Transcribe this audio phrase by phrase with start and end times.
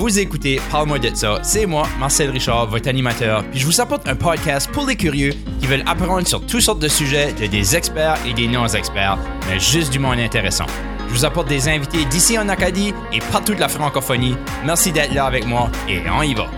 [0.00, 1.40] Vous écoutez Parle-moi de ça.
[1.42, 3.44] C'est moi, Marcel Richard, votre animateur.
[3.50, 6.78] Puis je vous apporte un podcast pour les curieux qui veulent apprendre sur toutes sortes
[6.78, 10.64] de sujets de des experts et des non-experts, mais juste du monde intéressant.
[11.06, 14.36] Je vous apporte des invités d'ici en Acadie et partout de la francophonie.
[14.64, 16.50] Merci d'être là avec moi et on y va.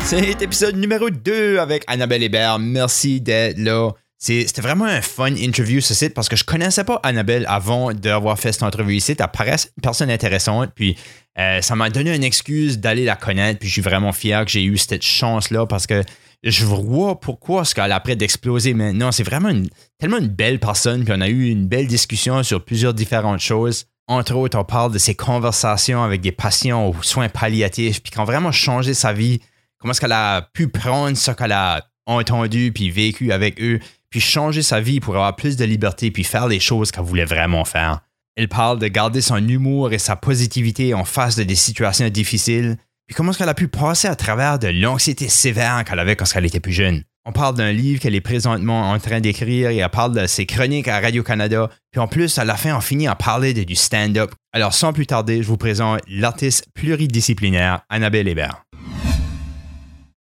[0.00, 2.58] C'est épisode numéro 2 avec Annabelle Hébert.
[2.58, 3.90] Merci d'être là.
[4.18, 8.36] C'était vraiment un fun interview ce site parce que je connaissais pas Annabelle avant d'avoir
[8.36, 9.14] fait cette entrevue ici.
[9.16, 10.72] Elle paraît une personne intéressante.
[10.74, 10.96] Puis
[11.38, 13.60] euh, ça m'a donné une excuse d'aller la connaître.
[13.60, 16.02] Puis je suis vraiment fier que j'ai eu cette chance-là parce que
[16.42, 19.12] je vois pourquoi ce qu'elle a après d'exploser maintenant.
[19.12, 19.52] C'est vraiment
[19.98, 21.04] tellement une belle personne.
[21.04, 23.86] Puis on a eu une belle discussion sur plusieurs différentes choses.
[24.08, 28.18] Entre autres, on parle de ses conversations avec des patients aux soins palliatifs, puis qui
[28.18, 29.40] ont vraiment changé sa vie.
[29.78, 33.78] Comment est-ce qu'elle a pu prendre ce qu'elle a entendu puis vécu avec eux,
[34.10, 37.24] puis changer sa vie pour avoir plus de liberté, puis faire les choses qu'elle voulait
[37.24, 38.00] vraiment faire.
[38.36, 42.76] Elle parle de garder son humour et sa positivité en face de des situations difficiles,
[43.08, 46.26] puis comment est-ce qu'elle a pu passer à travers de l'anxiété sévère qu'elle avait quand
[46.34, 47.02] elle était plus jeune.
[47.24, 50.46] On parle d'un livre qu'elle est présentement en train d'écrire et elle parle de ses
[50.46, 51.68] chroniques à Radio-Canada.
[51.90, 54.30] Puis en plus, à la fin, on finit à parler du stand-up.
[54.52, 58.67] Alors sans plus tarder, je vous présente l'artiste pluridisciplinaire Annabelle Hébert.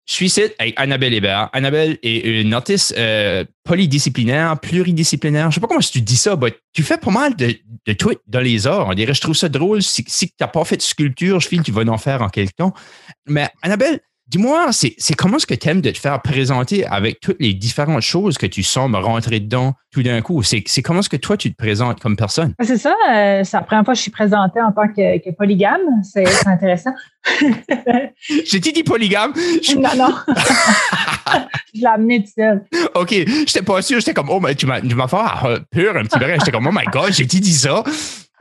[0.06, 1.48] Je suis avec Annabelle Hébert.
[1.52, 5.50] Annabelle est une artiste euh, polydisciplinaire, pluridisciplinaire.
[5.50, 7.54] Je sais pas comment tu dis ça, mais tu fais pas mal de,
[7.92, 8.88] tout dans les arts.
[8.88, 9.80] On dirait, je trouve ça drôle.
[9.80, 12.28] Si, si tu n'as pas fait de sculpture, je file, tu vas en faire en
[12.28, 12.74] quelque temps.
[13.28, 14.00] Mais Annabelle,
[14.32, 18.00] Dis-moi, c'est comment est-ce que tu aimes de te faire présenter avec toutes les différentes
[18.00, 20.42] choses que tu sembles rentrer dedans tout d'un coup?
[20.42, 22.54] C'est comment est-ce que toi, tu te présentes comme personne?
[22.62, 22.94] C'est ça.
[23.10, 25.82] Euh, c'est la première fois que je suis présentée en tant que, que polygame.
[26.02, 26.94] C'est intéressant.
[28.46, 29.34] J'ai dit polygame?
[29.76, 30.14] Non, non.
[31.74, 32.64] je l'ai amené tout seul.
[32.94, 33.10] OK.
[33.10, 33.98] J'étais pas sûr.
[33.98, 36.24] J'étais comme, oh, mais tu m'as fait peur un petit peu.
[36.38, 37.84] J'étais comme, oh my God, j'ai dit ça.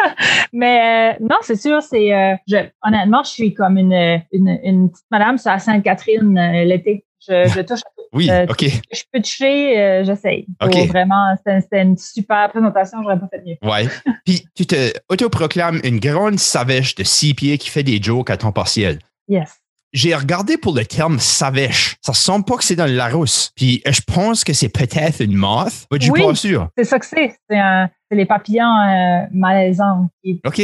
[0.53, 2.35] Mais euh, non, c'est sûr, c'est euh,
[2.83, 7.05] honnêtement, je suis comme une, une, petite madame sur la Sainte-Catherine euh, l'été.
[7.27, 8.05] Je, touche à tout.
[8.13, 8.65] Oui, OK.
[8.91, 10.47] Je peux toucher, j'essaye.
[10.61, 10.75] OK.
[10.87, 13.57] Vraiment, c'était une super présentation, j'aurais pas fait mieux.
[13.61, 13.87] Ouais.
[14.25, 18.37] Puis tu te autoproclames une grande savèche de six pieds qui fait des jokes à
[18.37, 18.99] temps partiel.
[19.27, 19.60] Yes
[19.93, 21.97] j'ai regardé pour le terme savèche.
[22.01, 23.51] Ça semble pas que c'est dans le Larousse.
[23.55, 26.69] Puis je pense que c'est peut-être une moth, mais je suis pas sûr.
[26.77, 27.35] C'est ça que c'est.
[27.49, 30.09] C'est les papillons euh, malaisants.
[30.45, 30.61] OK.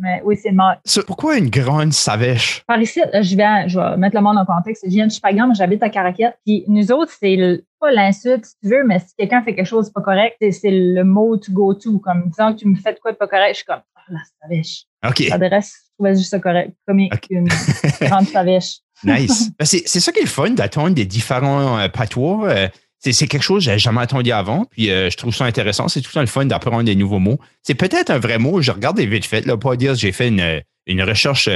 [0.00, 0.78] Mais oui, c'est une moth.
[1.06, 2.62] pourquoi une grande savèche?
[2.66, 4.84] Par ici, je viens, je vais mettre le monde en contexte.
[4.84, 6.38] Je viens de Chupagan, j'habite à Caraquette.
[6.44, 9.88] Puis nous autres, c'est pas l'insulte, si tu veux, mais si quelqu'un fait quelque chose
[9.88, 11.98] de pas correct, c'est le mot to go to.
[11.98, 14.00] Comme disant que tu me fais de quoi de pas correct, je suis comme, ah,
[14.08, 14.84] la savèche.
[15.08, 15.20] OK.
[15.28, 17.48] L'adresse trouvais juste ça correct, comique, une
[18.00, 18.78] grande savèche.
[19.04, 19.50] nice.
[19.58, 22.48] Ben, c'est ça qui est fun d'attendre des différents euh, patois.
[22.48, 22.68] Euh,
[23.00, 25.86] c'est quelque chose que j'ai jamais attendu avant, puis euh, je trouve ça intéressant.
[25.86, 27.38] C'est tout le temps le fun d'apprendre des nouveaux mots.
[27.62, 28.60] C'est peut-être un vrai mot.
[28.62, 31.48] Je regarde vite fait, là, pas dire j'ai fait une, une recherche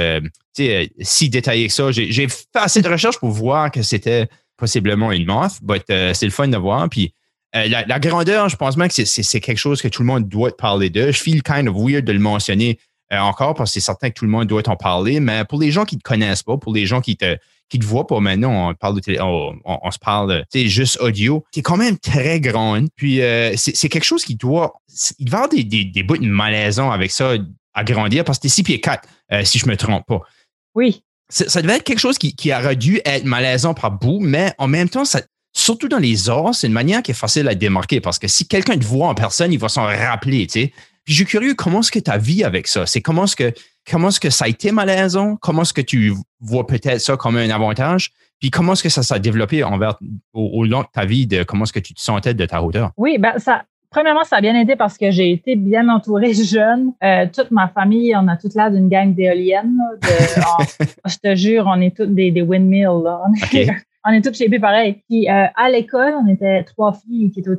[1.01, 1.91] si détaillée que ça.
[1.91, 6.31] J'ai fait assez de recherches pour voir que c'était possiblement une moth, mais c'est le
[6.31, 6.87] fun de voir.
[6.89, 7.13] Puis
[7.53, 10.55] la, la, grandeur, je pense même que c'est quelque chose que tout le monde doit
[10.55, 11.11] parler de.
[11.11, 12.79] Je feel kind of weird de le mentionner
[13.11, 15.59] euh, encore parce que c'est certain que tout le monde doit en parler, mais pour
[15.59, 17.37] les gens qui ne te connaissent pas, pour les gens qui te
[17.69, 21.45] qui te voient pas maintenant, on parle de télé, on, se parle de juste audio,
[21.53, 22.89] qui est quand même très grande.
[22.97, 24.73] Puis euh, c'est quelque chose qui doit.
[25.19, 27.35] Il doit y avoir des, des, des bouts de malaisant avec ça
[27.73, 30.21] à grandir parce que t'es 6 pieds 4, euh, si je me trompe pas.
[30.75, 31.03] Oui.
[31.29, 34.67] Ça, devait être quelque chose qui, qui, aurait dû être malaisant par bout, mais en
[34.67, 35.21] même temps, ça,
[35.53, 38.45] surtout dans les arts, c'est une manière qui est facile à démarquer parce que si
[38.45, 40.73] quelqu'un te voit en personne, il va s'en rappeler, tu sais.
[41.03, 42.85] Puis je suis curieux, comment est-ce que tu as vu avec ça?
[42.85, 43.53] C'est comment est-ce que
[43.89, 45.35] comment est-ce que ça a été malaisant?
[45.37, 48.11] Comment est-ce que tu vois peut-être ça comme un avantage?
[48.39, 49.99] Puis comment est-ce que ça s'est développé envers,
[50.33, 52.91] au, long de ta vie, de comment est-ce que tu te sentais de ta hauteur?
[52.97, 56.91] Oui, ben ça, premièrement, ça a bien aidé parce que j'ai été bien entourée jeune.
[57.03, 59.77] Euh, toute ma famille, on a toute l'air d'une gang d'éoliennes.
[61.05, 62.87] je te jure, on est toutes des, windmills.
[64.03, 65.03] On, est toutes chez pareil.
[65.07, 67.51] Puis euh, à l'école, on était trois filles qui étaient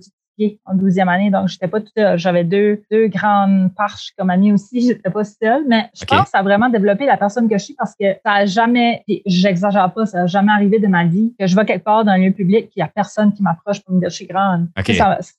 [0.64, 2.18] en 12e année, donc j'étais pas toute seule.
[2.18, 6.30] J'avais deux, deux grandes parches comme amies aussi, j'étais pas seule, mais je pense que
[6.30, 9.92] ça a vraiment développé la personne que je suis parce que ça a jamais, j'exagère
[9.92, 12.18] pas, ça a jamais arrivé de ma vie que je vais quelque part dans un
[12.18, 14.68] lieu public qu'il y a personne qui m'approche pour me dire je suis grande.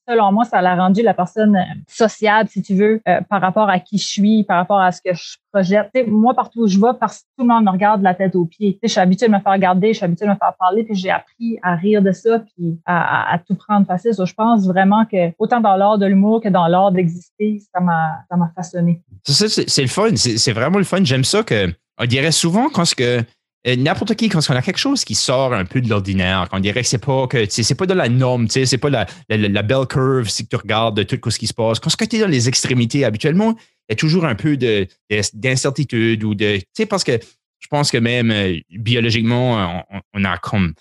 [0.08, 3.70] selon moi, ça l'a rendu la personne euh, sociable, si tu veux, euh, par rapport
[3.70, 5.38] à qui je suis, par rapport à ce que je
[6.08, 8.36] moi, partout où je vais, parce que tout le monde me regarde de la tête
[8.36, 8.80] aux pieds.
[8.82, 10.96] je suis habituée de me faire regarder, je suis habituée de me faire parler, puis
[10.96, 14.14] j'ai appris à rire de ça, puis à, tout prendre facile.
[14.14, 18.26] je pense vraiment que autant dans l'art de l'humour que dans l'art d'exister, ça m'a,
[18.56, 19.02] façonné.
[19.24, 20.16] C'est, le fun.
[20.16, 21.04] C'est, vraiment le fun.
[21.04, 23.24] J'aime ça que, on dirait souvent quand ce que
[23.66, 26.82] n'importe qui, quand on a quelque chose qui sort un peu de l'ordinaire, qu'on dirait
[26.82, 30.28] que c'est pas que c'est pas de la norme, c'est pas la, la, belle curve
[30.30, 31.80] si tu regardes de tout ce qui se passe.
[31.80, 33.56] Quand tu es dans les extrémités, habituellement,
[33.90, 34.88] y a toujours un peu de,
[35.34, 36.58] d'incertitude ou de.
[36.58, 37.20] Tu sais, parce que
[37.60, 40.74] je pense que même euh, biologiquement, on, a comme,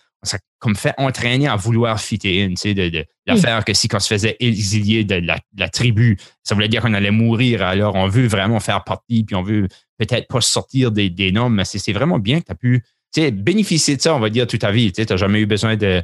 [0.62, 3.98] comme fait entraîner à vouloir fitter in, tu sais, de, de l'affaire que si on
[3.98, 5.20] se faisait exilier de
[5.58, 7.62] la, tribu, ça voulait dire qu'on allait mourir.
[7.62, 9.66] Alors, on veut vraiment faire partie, puis on veut
[9.98, 12.84] peut-être pas sortir des, des normes, mais c'est vraiment bien que tu as pu
[13.32, 14.92] bénéficier de ça, on va dire, toute ta vie.
[14.92, 16.00] Tu n'as jamais eu besoin de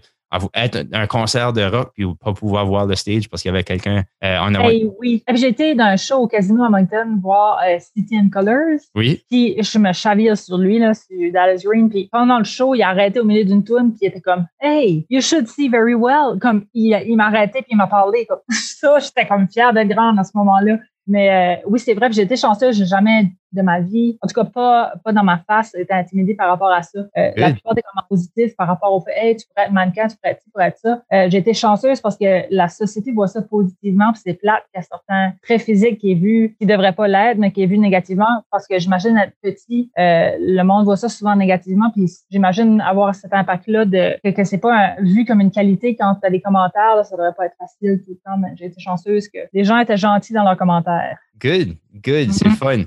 [0.54, 3.64] être un concert de rock puis pas pouvoir voir le stage parce qu'il y avait
[3.64, 4.68] quelqu'un euh, en avant.
[4.98, 5.22] oui.
[5.34, 8.80] J'ai été dans un show au Casino à Moncton voir euh, City and Colors.
[8.94, 9.22] Oui.
[9.30, 11.88] Puis je me chavire sur lui, là, sur Dallas Green.
[11.88, 14.46] Puis pendant le show, il a arrêté au milieu d'une tune puis il était comme
[14.60, 16.38] Hey, you should see very well.
[16.40, 18.26] Comme il, il m'a arrêté puis il m'a parlé.
[18.26, 20.78] Comme ça, j'étais comme fière d'être grande à ce moment-là.
[21.08, 24.34] Mais euh, oui, c'est vrai, j'ai été chanceuse, j'ai jamais de ma vie, en tout
[24.34, 26.98] cas pas, pas dans ma face, été intimidée par rapport à ça.
[26.98, 30.06] Euh, la plupart des commentaires positifs par rapport au fait Hey, tu pourrais être mannequin,
[30.08, 31.02] tu pourrais être tu pourrais être ça.
[31.12, 34.76] Euh, j'ai été chanceuse parce que la société voit ça positivement, puis c'est plate qu'il
[34.76, 37.66] y a certains traits physiques qui est vu, qui devraient pas l'être, mais qui est
[37.66, 42.80] vu négativement parce que j'imagine être petit, le monde voit ça souvent négativement, puis j'imagine
[42.80, 46.30] avoir cet impact-là de que, que c'est pas vu comme une qualité quand tu as
[46.30, 49.28] des commentaires, là, ça devrait pas être facile tout le temps, mais j'ai été chanceuse
[49.28, 51.18] que les gens étaient gentils dans leurs commentaires.
[51.40, 52.56] Good, good, c'est mm-hmm.
[52.56, 52.84] fun.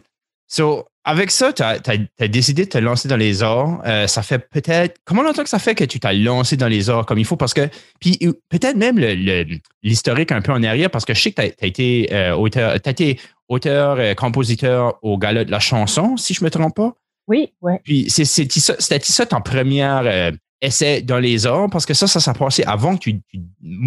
[0.52, 3.82] So, avec ça, tu as, décidé de te lancer dans les arts.
[3.86, 5.00] Euh, ça fait peut-être.
[5.06, 7.38] Comment longtemps que ça fait que tu t'as lancé dans les arts comme il faut?
[7.38, 7.70] Parce que.
[8.02, 8.20] Puis
[8.50, 9.00] peut-être même
[9.82, 12.72] l'historique un peu en arrière, parce que je sais que tu as, été euh, auteur,
[12.72, 13.18] as été
[13.48, 16.94] auteur, euh, compositeur au Gala de la chanson, si je ne me trompe pas.
[17.30, 17.76] Oui, oui.
[17.86, 21.70] Puis c'était ça ton première essai dans les arts?
[21.70, 23.40] Parce que ça, ça s'est passé avant que tu, tu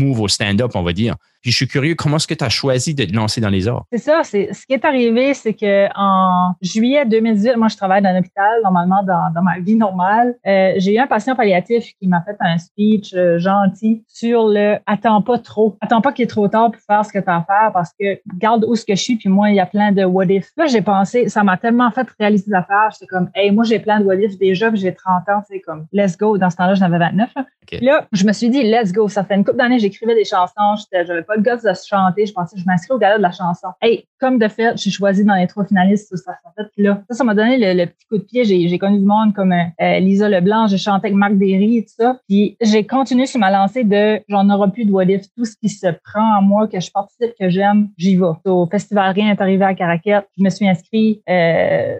[0.02, 1.16] au stand-up, on va dire.
[1.44, 3.68] Puis je suis curieux, comment est-ce que tu as choisi de te lancer dans les
[3.68, 3.84] arts?
[3.92, 4.22] C'est ça.
[4.24, 8.18] C'est, ce qui est arrivé, c'est que en juillet 2018, moi, je travaille dans un
[8.18, 10.36] hôpital, normalement, dans, dans ma vie normale.
[10.46, 14.78] Euh, j'ai eu un patient palliatif qui m'a fait un speech euh, gentil sur le
[14.86, 17.36] «attends pas trop, attends pas qu'il est trop tard pour faire ce que tu as
[17.36, 19.66] à faire parce que garde où ce que je suis, puis moi, il y a
[19.66, 20.50] plein de what if».
[20.56, 22.88] Là, j'ai pensé, ça m'a tellement fait réaliser l'affaire.
[22.92, 25.60] J'étais comme «hey, moi, j'ai plein de what if déjà, puis j'ai 30 ans, c'est
[25.60, 26.38] comme let's go».
[26.38, 27.34] Dans ce temps-là, j'en avais 29.
[27.82, 28.06] Là.
[28.12, 29.08] je me suis dit «let's go».
[29.10, 32.26] Ça fait une couple d'années, j'écrivais des chansons, j'avais pas le gosse de chanter.
[32.26, 33.68] Je pensais je m'inscris au gala de la chanson.
[33.80, 36.14] Hey, comme de fait, j'ai choisi dans les trois finalistes.
[36.16, 37.02] Ça, ça, là.
[37.08, 38.44] ça, ça m'a donné le, petit coup de pied.
[38.44, 41.94] J'ai connu du monde comme euh, Lisa Leblanc, j'ai chanté avec Marc Derry et tout
[41.96, 42.18] ça.
[42.28, 45.04] Puis j'ai continué sur ma lancée de j'en aurai plus de what
[45.36, 48.24] Tout ce qui se prend en moi, que je participe, que j'aime, j'y vais.
[48.46, 50.26] Au Festival Rien est arrivé à Caraquette.
[50.36, 51.96] Je me suis inscrit, euh,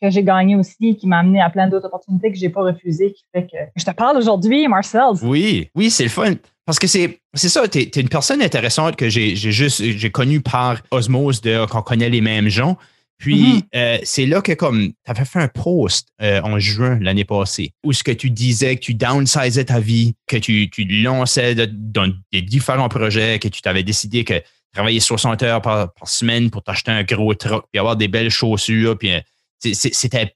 [0.00, 3.14] que j'ai gagné aussi, qui m'a amené à plein d'autres opportunités que j'ai pas refusées,
[3.34, 5.02] je te parle aujourd'hui, Marcel.
[5.22, 6.34] Oui, oui, c'est le fun.
[6.64, 10.40] Parce que c'est, c'est ça, tu es, une personne intéressante que j'ai, juste j'ai connue
[10.40, 12.78] par osmose de qu'on connaît les mêmes gens.
[13.18, 13.62] Puis mm-hmm.
[13.76, 17.72] euh, c'est là que comme tu avais fait un post euh, en juin l'année passée
[17.84, 22.12] où ce que tu disais que tu downsizais ta vie, que tu, tu lançais dans
[22.32, 24.42] des différents projets, que tu t'avais décidé que
[24.72, 28.98] travailler 60 heures par, semaine pour t'acheter un gros truck puis avoir des belles chaussures
[28.98, 29.20] puis euh,
[29.60, 29.72] tu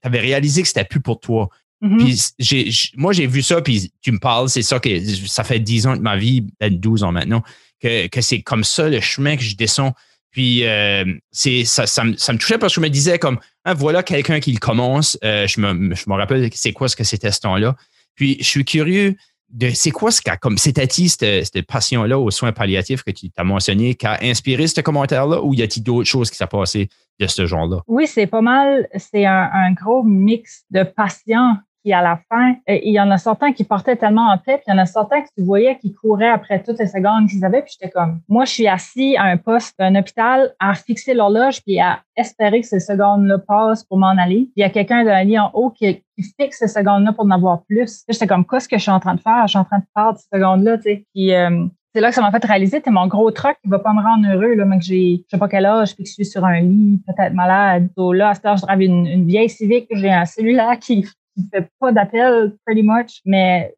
[0.03, 1.49] avais réalisé que c'était plus pour toi.
[1.81, 2.35] Mm-hmm.
[2.39, 4.89] Puis moi, j'ai vu ça, puis tu me parles, c'est ça que
[5.27, 7.43] ça fait 10 ans de ma vie, peut-être 12 ans maintenant,
[7.79, 9.93] que, que c'est comme ça le chemin que je descends.
[10.31, 13.39] Puis euh, c'est ça, ça, me, ça, me, touchait parce que je me disais comme
[13.63, 15.17] ah, voilà quelqu'un qui le commence.
[15.23, 17.75] Euh, je, me, je me rappelle c'est quoi ce que c'était ce temps-là.
[18.15, 19.15] Puis je suis curieux
[19.49, 23.43] de c'est quoi ce qu'a comme cette, cette passion-là aux soins palliatifs que tu as
[23.43, 26.89] mentionné qui a inspiré ce commentaire-là ou y a-t-il d'autres choses qui s'est passé
[27.19, 27.81] de ce genre-là?
[27.87, 28.87] Oui, c'est pas mal.
[28.97, 31.57] C'est un, un, gros mix de patients
[31.93, 34.71] à la fin, il y en a certains qui portaient tellement en tête, puis il
[34.71, 37.61] y en a certains que tu voyais qui couraient après toutes les secondes qu'ils avaient,
[37.61, 41.61] puis j'étais comme, moi, je suis assis à un poste d'un hôpital à fixer l'horloge,
[41.63, 44.45] puis à espérer que ces secondes-là passent pour m'en aller.
[44.45, 46.03] Puis il y a quelqu'un d'un lit en haut qui,
[46.39, 48.03] fixe ces secondes-là pour en avoir plus.
[48.09, 49.43] J'étais comme, qu'est-ce que je suis en train de faire?
[49.45, 51.05] Je suis en train de faire ces secondes-là, tu sais.
[51.13, 53.79] Puis, euh, c'est là que ça m'a fait réaliser, c'est mon gros truc qui va
[53.79, 56.09] pas me rendre heureux, là, mais que j'ai, je sais pas quel âge, puis que
[56.09, 57.89] je suis sur un lit, peut-être malade.
[57.97, 61.47] Donc là, à ce je drive une, une vieille civique, j'ai un cellulaire qui qui
[61.49, 63.73] fait pas d'appel, pretty much, mais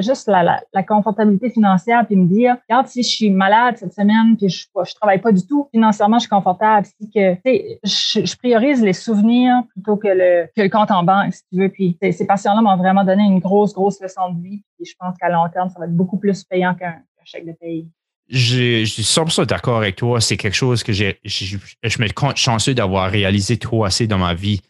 [0.00, 4.36] juste la, la, confortabilité financière, puis me dire, regarde, si je suis malade cette semaine,
[4.36, 7.36] puis je, je travaille pas du tout, financièrement, je suis confortable, si que,
[7.84, 11.60] je, je priorise les souvenirs plutôt que le, que le compte en banque, si tu
[11.60, 14.94] veux, puis ces patients-là m'ont vraiment donné une grosse, grosse leçon de vie, puis je
[14.98, 17.88] pense qu'à long terme, ça va être beaucoup plus payant qu'un chèque de paye.
[18.28, 20.18] Je, je suis 100% d'accord avec toi.
[20.18, 24.16] C'est quelque chose que j'ai, je, je me compte chanceux d'avoir réalisé trop assez dans
[24.16, 24.62] ma vie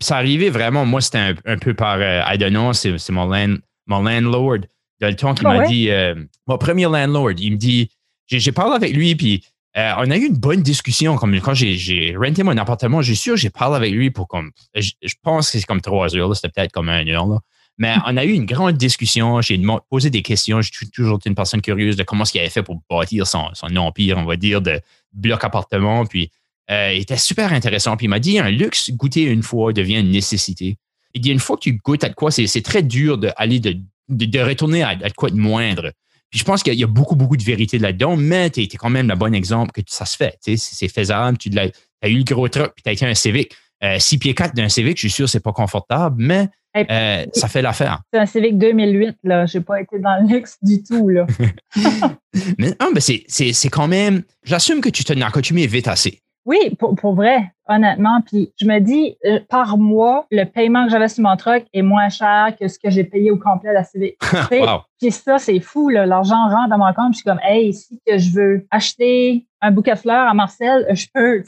[0.00, 3.56] ça arrivait vraiment, moi, c'était un, peu par, euh, I don't know, c'est mon, land,
[3.86, 4.58] mon landlord
[5.00, 6.14] de le temps qui ah m'a dit, euh,
[6.46, 7.90] mon premier landlord, il me dit,
[8.28, 9.44] j'ai parlé avec lui, puis
[9.76, 11.16] euh, on a eu une bonne discussion.
[11.16, 14.92] Comme quand j'ai renté mon appartement, j'ai sûr, j'ai parlé avec lui pour comme, je,
[15.22, 17.38] pense que c'est comme trois heures, c'était peut-être comme un heure, là.
[17.78, 19.40] Mais on a eu une grande discussion.
[19.40, 20.60] J'ai posé des questions.
[20.60, 23.48] Je suis toujours une personne curieuse de comment ce qu'il avait fait pour bâtir son,
[23.54, 24.78] son empire, on va dire, de
[25.14, 26.04] bloc appartement.
[26.04, 26.30] Puis
[26.70, 27.96] euh, était super intéressant.
[27.96, 30.76] Puis il m'a dit un luxe goûter une fois devient une nécessité.
[31.14, 33.76] Il dit une fois que tu goûtes à quoi, c'est très dur d'aller de,
[34.08, 35.92] de, retourner à, quoi de moindre.
[36.30, 38.88] Puis je pense qu'il y a beaucoup, beaucoup de vérité là-dedans, mais tu es, quand
[38.88, 40.38] même le bon exemple que ça se fait.
[40.40, 41.36] C'est faisable.
[41.36, 43.54] Tu as, eu le gros truc, puis tu as été un Civic.
[43.98, 47.48] 6 euh, pieds 4 d'un Civic, je suis sûr, c'est pas confortable, mais euh, ça
[47.48, 48.00] fait l'affaire.
[48.12, 49.46] C'est un Civic 2008, là.
[49.46, 51.26] J'ai pas été dans le luxe du tout, là.
[52.58, 54.22] mais non, mais c'est quand même.
[54.44, 56.22] J'assume que tu te es vite assez.
[56.44, 58.20] Oui, pour, pour, vrai, honnêtement.
[58.26, 61.82] Puis je me dis, euh, par mois, le paiement que j'avais sur mon truck est
[61.82, 64.16] moins cher que ce que j'ai payé au complet à la Civic.
[64.50, 64.80] wow.
[65.00, 67.12] Puis ça, c'est fou, L'argent rentre dans mon compte.
[67.12, 70.86] Je suis comme, hey, si que je veux acheter un bouquet de fleurs à Marcel,
[70.90, 71.44] je peux,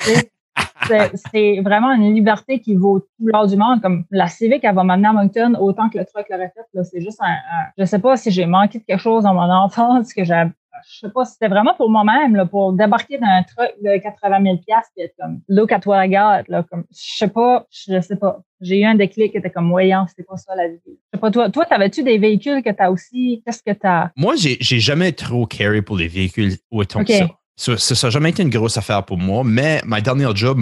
[1.32, 3.80] c'est vraiment une liberté qui vaut tout l'or du monde.
[3.80, 6.84] Comme la Civic, elle va m'amener à Moncton autant que le truck l'aurait fait.
[6.84, 7.34] C'est juste un,
[7.78, 10.44] Je sais pas si j'ai manqué de quelque chose dans mon enfance, que j'ai
[10.92, 14.56] je sais pas, c'était vraiment pour moi-même, pour débarquer dans un truck de 80 000
[14.96, 18.16] et être comme, look at what I got, là, comme, je sais pas, je sais
[18.16, 18.40] pas.
[18.60, 20.78] J'ai eu un déclic qui était comme, voyant, c'était pas ça la vie.
[20.86, 24.10] Je sais pas, toi, toi, t'avais-tu des véhicules que t'as aussi, qu'est-ce que t'as?
[24.16, 27.28] Moi, j'ai, j'ai jamais trop carry pour les véhicules autant que ça.
[27.56, 30.58] Ça n'a jamais été une grosse affaire pour moi, mais ma dernière job,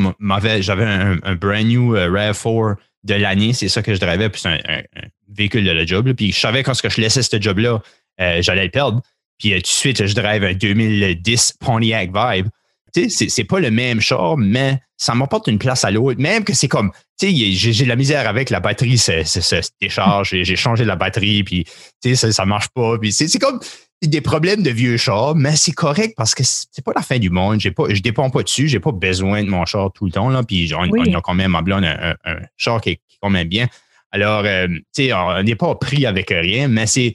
[0.61, 4.49] j'avais un, brand new uh, RAV4 de l'année, c'est ça que je drivais, puis c'est
[4.49, 4.83] un,
[5.29, 6.13] véhicule de la job.
[6.13, 7.81] puis je savais quand je laissais ce job-là,
[8.21, 9.01] euh, j'allais le perdre.
[9.43, 12.47] Puis euh, tout de suite, je drive un 2010 Pontiac Vibe.
[12.95, 16.21] Tu sais, c'est pas le même char, mais ça m'apporte une place à l'autre.
[16.21, 19.71] Même que c'est comme, tu sais, j'ai de la misère avec la batterie, ça se
[19.81, 22.99] décharge, j'ai changé la batterie, puis tu sais, ça, ça marche pas.
[22.99, 23.59] Puis c'est comme,
[24.03, 27.31] des problèmes de vieux char, mais c'est correct parce que c'est pas la fin du
[27.31, 27.59] monde.
[27.59, 28.69] J'ai pas, je dépends pas dessus.
[28.69, 30.29] J'ai pas besoin de mon char tout le temps.
[30.29, 32.15] Là, puis on, a quand même en blonde un,
[32.57, 33.67] char qui est, quand même bien.
[34.13, 37.15] Alors, euh, tu sais, on n'est pas pris avec rien, mais c'est,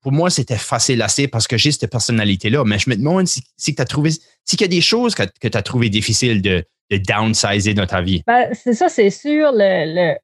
[0.00, 2.64] pour moi, c'était facile assez parce que j'ai cette personnalité-là.
[2.64, 5.24] Mais je me demande si, si tu as trouvé, si y a des choses que,
[5.24, 8.22] tu as trouvé difficiles de, downsizer dans ta vie.
[8.26, 9.50] Ben, c'est ça, c'est sûr.
[9.52, 10.14] Le,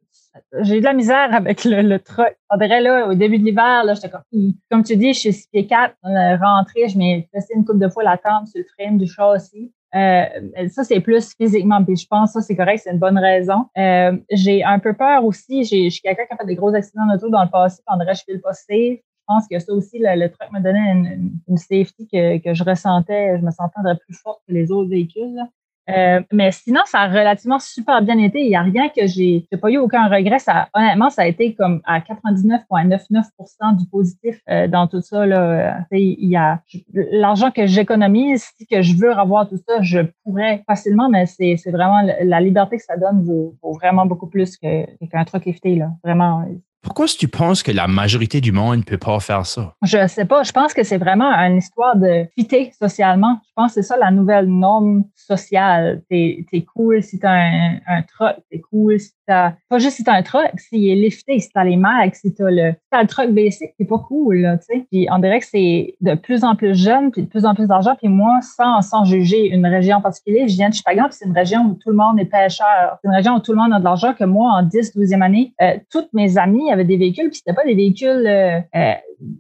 [0.63, 2.35] j'ai eu de la misère avec le, le truck.
[2.51, 5.33] On dirait, là, au début de l'hiver, là, j'étais comme, comme tu dis, je suis
[5.33, 8.49] 6 pieds 4, on est rentré, je m'ai fait une couple de fois la tente
[8.49, 9.73] sur le frame du châssis.
[9.95, 10.25] Euh,
[10.71, 11.81] ça, c'est plus physiquement.
[11.87, 13.67] Je pense que ça, c'est correct, c'est une bonne raison.
[13.79, 15.63] Euh, j'ai un peu peur aussi.
[15.63, 17.81] Je suis quelqu'un qui a fait des gros accidents d'auto dans le passé.
[17.87, 18.99] Puis je fais le pas safe.
[19.27, 20.93] Je pense que ça aussi, le, truck me donnait
[21.49, 23.39] une, safety que, que, je ressentais.
[23.39, 25.41] Je me sentais plus forte que les autres véhicules.
[25.91, 28.41] Euh, mais sinon, ça a relativement super bien été.
[28.41, 30.39] Il n'y a rien que j'ai, j'ai pas eu aucun regret.
[30.39, 35.27] Ça, honnêtement, ça a été comme à 99,99% du positif euh, dans tout ça.
[35.27, 35.87] Là.
[35.91, 36.61] Il y a
[36.93, 41.57] l'argent que j'économise, si que je veux avoir tout ça, je pourrais facilement, mais c'est,
[41.71, 45.77] vraiment la liberté que ça donne vaut, vraiment beaucoup plus que, qu'un truc lifté.
[45.77, 45.91] Là.
[46.03, 46.47] Vraiment,
[46.85, 49.75] pourquoi est-ce que tu penses que la majorité du monde ne peut pas faire ça?
[49.83, 50.43] Je sais pas.
[50.43, 53.39] Je pense que c'est vraiment une histoire de fitter socialement.
[53.47, 56.03] Je pense que c'est ça la nouvelle norme sociale.
[56.11, 59.55] T'es es cool si t'as un, un truck, t'es cool si t'as...
[59.69, 62.51] Pas juste si t'as un truck, s'il est lifté, si t'as les mags, si t'as
[62.51, 64.87] le, as le truck basic, c'est pas cool, là, tu sais.
[64.91, 67.67] Puis on dirait que c'est de plus en plus jeune, puis de plus en plus
[67.67, 67.95] d'argent.
[67.97, 71.35] Puis moi, sans, sans juger une région particulière, je viens de Chicago, puis c'est une
[71.35, 72.99] région où tout le monde est pêcheur.
[73.03, 75.23] C'est une région où tout le monde a de l'argent, que moi, en 10, 12e
[75.23, 78.61] année, euh, toutes mes amies avaient des véhicules, puis c'était pas des véhicules euh,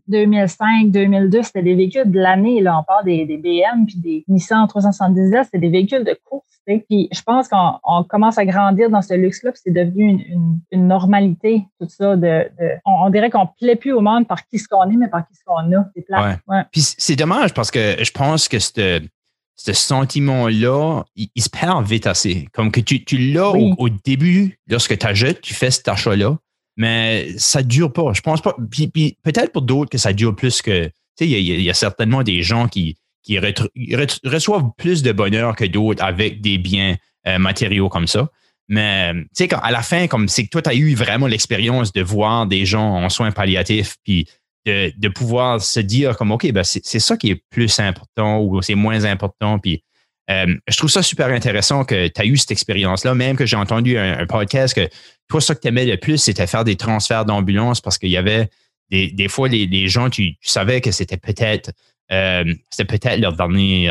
[0.08, 2.60] 2005, 2002, c'était des véhicules de l'année.
[2.60, 6.44] Là, on parle des, des BM puis des Nissan 370 c'était des véhicules de course.
[6.66, 10.88] Puis je pense qu'on commence à grandir dans ce luxe-là, puis c'est devenu une, une,
[10.88, 12.16] normalité, tout ça.
[12.16, 12.48] De,
[12.86, 15.34] on, dirait qu'on plaît plus au monde par qui ce qu'on est, mais par qui
[15.34, 15.84] ce qu'on a.
[15.94, 16.38] C'est plat.
[16.48, 16.62] Ouais.
[16.72, 22.48] Puis c'est dommage parce que je pense que ce sentiment-là, il, se perd vite assez.
[22.52, 26.38] Comme que tu, tu l'as au, au, début, lorsque tu achètes, tu fais cet achat-là
[26.76, 28.12] mais ça dure pas.
[28.12, 28.56] Je pense pas.
[28.70, 30.86] Puis, peut-être pour d'autres que ça dure plus que.
[31.16, 35.64] Tu sais, il y, a certainement des gens qui, qui reçoivent plus de bonheur que
[35.64, 36.96] d'autres avec des biens
[37.28, 38.28] euh, matériaux comme ça.
[38.68, 41.92] Mais tu sais, à la fin, comme c'est que toi, tu as eu vraiment l'expérience
[41.92, 44.26] de voir des gens en soins palliatifs, puis
[44.66, 48.60] de, de pouvoir se dire comme OK, ben c'est ça qui est plus important ou
[48.62, 49.60] c'est moins important.
[49.60, 49.84] Puis
[50.30, 53.56] euh, je trouve ça super intéressant que tu as eu cette expérience-là, même que j'ai
[53.56, 54.88] entendu un, podcast que
[55.28, 58.16] toi, ça que tu aimais le plus, c'était faire des transferts d'ambulance parce qu'il y
[58.16, 58.48] avait
[58.90, 61.72] des, fois, les gens, tu, savais que c'était peut-être
[62.12, 63.90] euh, c'était peut-être leur dernier,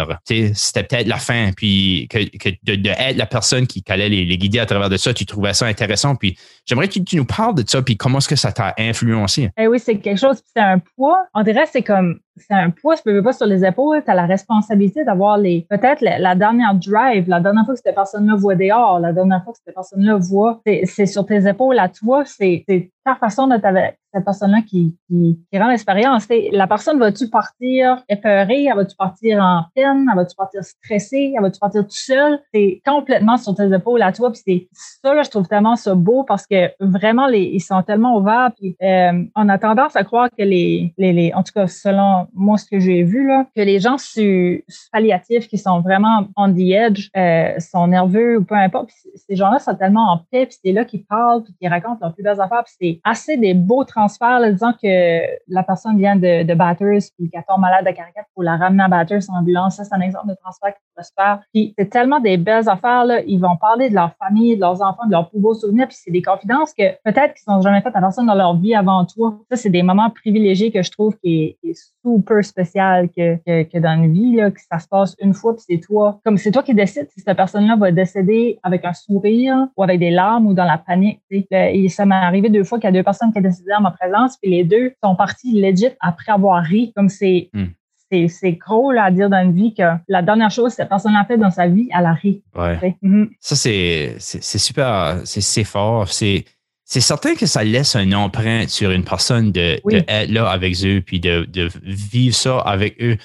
[0.53, 4.65] c'était peut-être la fin, puis que, de, être la personne qui allait les, guider à
[4.65, 6.15] travers de ça, tu trouvais ça intéressant.
[6.15, 9.49] Puis j'aimerais que tu nous parles de ça, puis comment est-ce que ça t'a influencé?
[9.57, 11.25] Eh oui, c'est quelque chose, c'est un poids.
[11.33, 14.15] On dirait c'est comme c'est un poids, tu peux pas sur les épaules, tu as
[14.15, 18.55] la responsabilité d'avoir les, peut-être la, dernière drive, la dernière fois que cette personne-là voit
[18.55, 22.65] dehors, la dernière fois que cette personne-là voit, c'est sur tes épaules à toi, c'est
[23.05, 26.27] ta façon avec cette personne-là qui, qui, rend l'expérience.
[26.51, 31.41] La personne va-tu partir épeurée, elle va-tu partir en peine, elle va-tu partir stressée, elle
[31.41, 32.39] va-tu partir tout seul?
[32.53, 34.31] C'est complètement sur tes épaules à toi.
[34.31, 37.81] Puis c'est ça, là, je trouve tellement ça beau parce que vraiment, les, ils sont
[37.81, 38.51] tellement ouverts.
[38.57, 42.27] Puis euh, on a tendance à croire que les, les, les, en tout cas, selon
[42.33, 46.53] moi, ce que j'ai vu, là, que les gens su, palliatifs qui sont vraiment on
[46.53, 48.87] the edge, euh, sont nerveux ou peu importe.
[48.87, 51.97] Puis ces gens-là sont tellement en paix, puis c'est là qu'ils parlent, puis qu'ils racontent
[52.01, 52.63] leurs plus belles affaires.
[52.63, 56.99] Puis c'est assez des beaux transferts, là, disant que la personne vient de, de Batters,
[57.17, 59.77] puis qu'elle tombe malade de caractère pour la ramener à Batters en ambulance.
[59.77, 61.39] Ça, c'est un exemple de transfert qui se faire.
[61.53, 63.21] Puis c'est tellement des belles affaires, là.
[63.25, 65.97] Ils vont parler de leur famille, de leurs enfants, de leurs plus beaux souvenirs, puis
[65.99, 69.05] c'est des confidences que peut-être qu'ils n'ont jamais faites à personne dans leur vie avant
[69.05, 69.37] toi.
[69.49, 71.73] Ça, c'est des moments privilégiés que je trouve qui est,
[72.05, 75.63] super spécial que, que, dans une vie, là, que ça se passe une fois, puis
[75.65, 76.19] c'est toi.
[76.25, 79.99] Comme c'est toi qui décides si cette personne-là va décéder avec un sourire ou avec
[79.99, 81.21] des larmes ou dans la panique.
[81.31, 84.37] Et ça m'est arrivé deux fois qu'il y a deux personnes qui ont décidé présence,
[84.41, 86.91] puis les deux sont partis legit après avoir ri.
[86.95, 88.27] Comme c'est hmm.
[88.27, 91.15] c'est gros là, à dire dans une vie que la dernière chose que cette personne
[91.15, 92.43] a fait dans sa vie, elle a ri.
[92.55, 92.95] Ouais.
[93.01, 93.29] Mhm.
[93.39, 96.09] Ça, c'est super, c'est fort.
[96.09, 96.45] C'est
[96.85, 101.19] certain que ça laisse un empreinte sur une personne de, être là avec eux, puis
[101.19, 101.47] de,
[101.83, 103.17] vivre ça avec eux.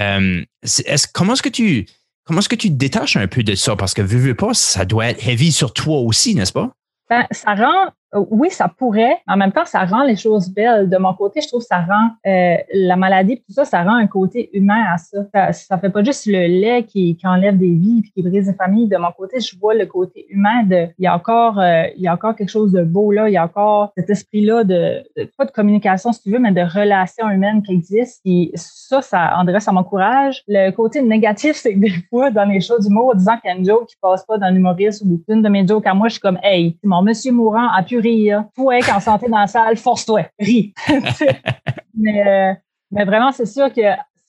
[0.00, 1.86] Euh, est comment est-ce que tu
[2.24, 3.76] comment est-ce que tu te détaches un peu de ça?
[3.76, 6.72] Parce que vu, vu pas, ça doit être heavy sur toi aussi, n'est-ce pas?
[7.10, 7.92] Ben, ça rend
[8.30, 9.18] oui, ça pourrait.
[9.26, 10.88] En même temps, ça rend les choses belles.
[10.88, 13.94] De mon côté, je trouve que ça rend euh, la maladie, tout ça, ça rend
[13.94, 15.18] un côté humain à ça.
[15.52, 18.54] Ça, ne fait pas juste le lait qui, enlève des vies et qui brise des
[18.54, 18.88] familles.
[18.88, 20.88] De mon côté, je vois le côté humain de.
[20.98, 23.28] Il y a encore, euh, il y a encore quelque chose de beau là.
[23.28, 25.02] Il y a encore cet esprit-là de,
[25.36, 28.20] pas de communication si tu veux, mais de relation humaine qui existe.
[28.24, 30.42] Et ça, ça, André, ça m'encourage.
[30.46, 33.56] Le côté négatif, c'est que des fois, dans les shows d'humour, disant qu'il y a
[33.56, 36.14] une joke qui passe pas dans l'humoriste ou une de mes jokes à moi, je
[36.14, 38.44] suis comme, hey, mon monsieur mourant a pu rire.
[38.54, 40.74] Toi, quand santé dans la salle, force-toi, ris.
[41.94, 42.54] mais, euh,
[42.90, 43.82] mais vraiment, c'est sûr que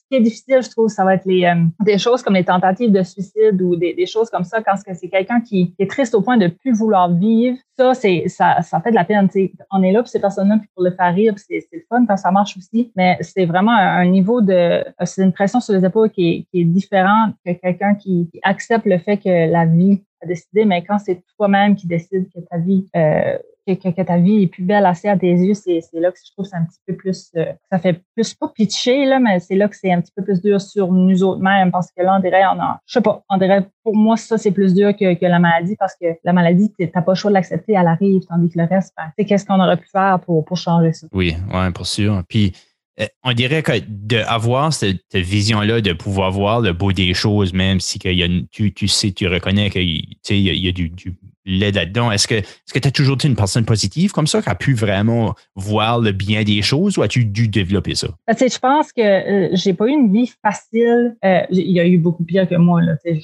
[0.06, 2.44] ce qui est difficile, je trouve, ça va être les, euh, des choses comme les
[2.44, 6.20] tentatives de suicide ou des, choses comme ça, quand c'est quelqu'un qui, est triste au
[6.20, 7.58] point de plus vouloir vivre.
[7.76, 9.28] Ça, c'est ça, ça fait de la peine.
[9.72, 12.30] On est là pour ces personnes-là pour le faire rire, c'est le fun quand ça
[12.30, 12.92] marche aussi.
[12.94, 16.60] Mais c'est vraiment un, niveau de, c'est une pression sur les épaules qui est, qui
[16.60, 20.98] est différente que quelqu'un qui, accepte le fait que la vie a décidé, mais quand
[20.98, 23.36] c'est toi-même qui décide que ta vie euh,
[23.74, 26.44] que, ta vie est plus belle assez à tes yeux, c'est, là que je trouve
[26.44, 29.56] que c'est un petit peu plus, euh, ça fait plus pas pitcher, là, mais c'est
[29.56, 32.16] là que c'est un petit peu plus dur sur nous autres mêmes parce que là,
[32.16, 34.94] on dirait, on a, je sais pas, on dirait, pour moi, ça, c'est plus dur
[34.96, 37.88] que, que la maladie parce que la maladie, t'as pas le choix de l'accepter, elle
[37.88, 41.08] arrive, tandis que le reste, ben, qu'est-ce qu'on aurait pu faire pour, pour changer ça?
[41.12, 42.22] Oui, ouais, pour sûr.
[42.28, 42.52] Puis,
[43.00, 47.80] euh, on dirait que d'avoir cette, vision-là, de pouvoir voir le beau des choses, même
[47.80, 52.10] si y a, tu, tu sais, tu reconnais qu'il y, y, a du, du là-dedans.
[52.10, 52.40] Est-ce que
[52.78, 56.12] tu as toujours été une personne positive comme ça, qui a pu vraiment voir le
[56.12, 58.08] bien des choses ou as-tu dû développer ça?
[58.26, 61.16] Ben, je pense que euh, j'ai pas eu une vie facile.
[61.24, 63.20] Euh, il y a eu beaucoup pire que moi, là, je,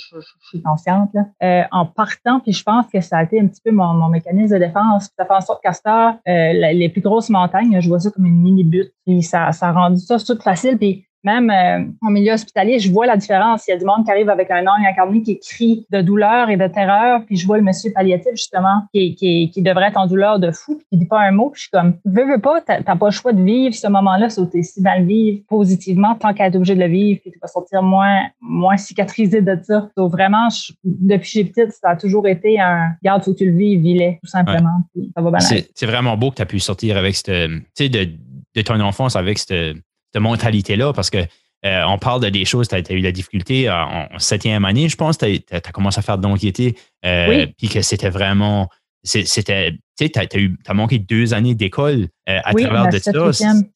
[0.49, 1.11] suis consciente.
[1.43, 4.55] Euh, en partant, puis je pense que ça a été un petit peu mon, mécanisme
[4.55, 5.09] de défense.
[5.19, 8.93] Ça fait en sorte qu'à les plus grosses montagnes, je vois ça comme une mini-butte.
[9.07, 10.79] Puis ça, ça a rendu ça tout facile.
[11.25, 13.67] Même euh, en milieu hospitalier, je vois la différence.
[13.67, 16.51] Il y a du monde qui arrive avec un œil incarné qui crie de douleur
[16.51, 19.97] et de terreur, puis je vois le monsieur palliatif, justement, qui, qui, qui devrait être
[19.97, 22.27] en douleur de fou, puis qui dit pas un mot, puis je suis comme, veux,
[22.27, 25.43] veux pas, t'as pas le choix de vivre ce moment-là, sauter si dans le vivre
[25.49, 29.41] positivement, tant qu'à être obligé de le vivre, puis tu vas sortir moins, moins cicatrisé
[29.41, 29.89] de ça.
[29.97, 30.49] Donc vraiment,
[30.85, 33.81] depuis que j'ai petite, ça a toujours été un, garde, faut que tu le vives,
[33.81, 34.83] vis tout simplement,
[35.15, 38.09] ça va C'est vraiment beau que tu as pu sortir avec cette, tu sais, de,
[38.55, 39.77] de ton enfance avec cette
[40.13, 41.27] cette mentalité-là parce que
[41.65, 44.97] euh, on parle de des choses, tu as, eu la difficulté en, septième année, je
[44.97, 48.69] pense, tu as, commencé à faire de l'anxiété, euh, puis que c'était vraiment,
[49.05, 53.13] c'était, tu sais, tu as, manqué deux années d'école euh, à travers de ça.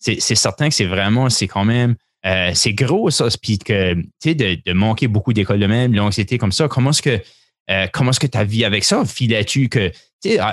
[0.00, 1.94] C'est certain que c'est vraiment, c'est quand même,
[2.54, 6.38] c'est gros ça, puis que, tu sais, de, de, manquer beaucoup d'école de même, l'anxiété
[6.38, 7.20] comme ça, comment est-ce que,
[7.92, 9.04] comment est-ce que tu as vu avec ça?
[9.04, 9.92] Filais-tu que,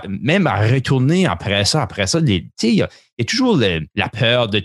[0.08, 2.90] même à retourner après ça, après ça, il y, a
[3.26, 4.60] toujours la peur de,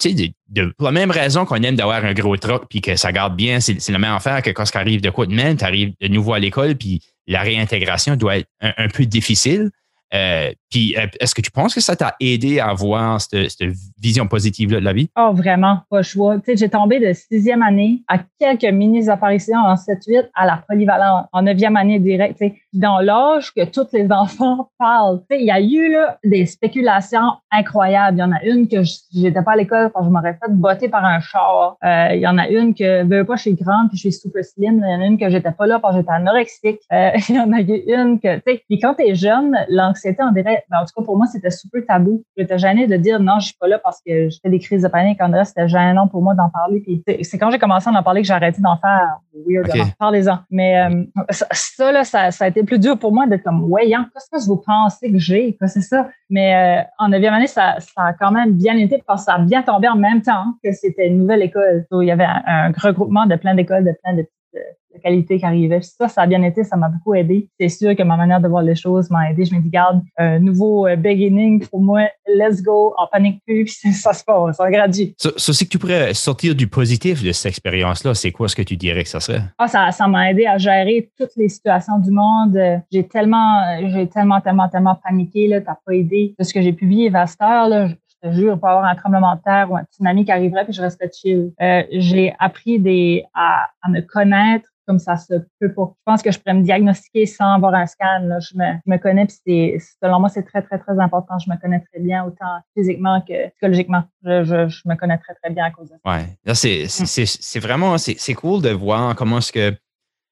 [0.77, 3.61] pour la même raison qu'on aime d'avoir un gros truc puis que ça garde bien,
[3.61, 6.09] c'est la même affaire que quand ça arrive de quoi de même, tu arrives de
[6.09, 9.71] nouveau à l'école puis la réintégration doit être un, peu difficile.
[10.15, 13.63] Euh, puis, euh, est-ce que tu penses que ça t'a aidé à avoir cette,
[14.01, 15.11] vision positive de la vie?
[15.19, 16.39] Oh, vraiment, pas choix.
[16.41, 21.43] Tu j'ai tombé de sixième année à quelques mini-apparitions en 7-8 à la polyvalente, en
[21.43, 22.43] neuvième année direct.
[22.73, 25.21] Dans l'âge que tous les enfants parlent.
[25.31, 28.19] il y a eu là, des spéculations incroyables.
[28.19, 30.89] Il y en a une que j'étais pas à l'école quand je m'aurais fait botter
[30.89, 31.77] par un char.
[31.85, 34.13] Euh, il y en a une que, veux pas, je suis grande puis je suis
[34.13, 34.83] super slim.
[34.85, 36.81] Il y en a une que j'étais pas là parce que j'étais anorexique.
[36.93, 40.23] Euh, il y en a eu une que, tu sais, puis quand t'es jeune, l'anxiété,
[40.23, 42.23] on dirait, ben, en tout cas pour moi, c'était super tabou.
[42.37, 44.83] J'étais gênée de dire non, je suis pas là parce que je fais des crises
[44.83, 45.21] de panique.
[45.21, 46.81] En vrai, c'était gênant pour moi d'en parler.
[46.81, 49.19] Puis c'est quand j'ai commencé à en parler que j'ai arrêté d'en faire.
[49.47, 50.39] Weird, parlez-en.
[50.51, 53.87] Mais euh, ça, là, ça, ça, a été plus dur pour moi d'être comme, ouais,
[53.87, 55.57] qu'est-ce que vous pensez que j'ai?
[55.67, 56.09] C'est ça.
[56.31, 59.35] Mais euh, en neuvième année, ça, ça a quand même bien été parce que ça
[59.35, 61.87] a bien tombé en même temps que c'était une nouvelle école.
[61.91, 65.81] il y avait un, regroupement de plein d'écoles, de plein de la qualité qui arrivait.
[65.83, 67.49] Ça, ça a bien été, ça m'a beaucoup aidé.
[67.59, 69.45] C'est sûr que ma manière de voir les choses m'a aidé.
[69.45, 73.65] Je me dis, garde, un nouveau euh, beginning pour moi, let's go, en panique plus,
[73.83, 75.15] puis ça se passe, ça grandit.
[75.19, 78.15] Ça, c'est que tu pourrais sortir du positif de cette expérience-là.
[78.15, 79.43] C'est quoi ce que tu dirais que ça serait?
[79.59, 82.59] Ah, ça, ça m'a aidé à gérer toutes les situations du monde.
[82.91, 86.73] J'ai tellement, j'ai tellement, tellement, tellement paniqué, là, t'as pas aidé de ce que j'ai
[86.73, 87.89] pu vivre à cette heure, là
[88.23, 90.83] je te jure, avoir un tremblement de terre ou un tsunami qui arriverait, puis je
[90.83, 91.53] resterais chill.
[91.61, 95.93] Euh, j'ai appris des, à, à, me connaître, comme ça se peut pas.
[95.95, 98.21] Je pense que je pourrais me diagnostiquer sans avoir un scan.
[98.23, 98.39] Là.
[98.41, 101.39] Je, me, je me connais, puis selon moi, c'est très, très, très important.
[101.39, 104.05] Je me connais très bien, autant physiquement que psychologiquement.
[104.25, 106.11] Je, je, je me connais très, très bien à cause de ça.
[106.11, 106.39] Ouais.
[106.45, 107.07] Là, c'est, mm.
[107.07, 109.77] c'est, c'est vraiment, c'est, c'est cool de voir comment est-ce que,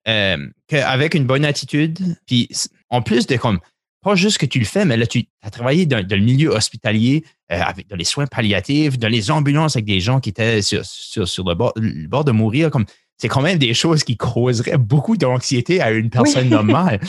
[0.08, 0.36] euh,
[0.68, 2.48] qu'avec une bonne attitude, puis
[2.90, 3.60] en plus de comme,
[4.06, 7.24] pas juste que tu le fais, mais là, tu as travaillé dans, le milieu hospitalier,
[7.50, 10.84] euh, avec, dans les soins palliatifs, dans les ambulances avec des gens qui étaient sur,
[10.84, 12.70] sur, sur le, bord, le bord de mourir.
[12.70, 12.84] Comme,
[13.18, 17.00] c'est quand même des choses qui causeraient beaucoup d'anxiété à une personne normale.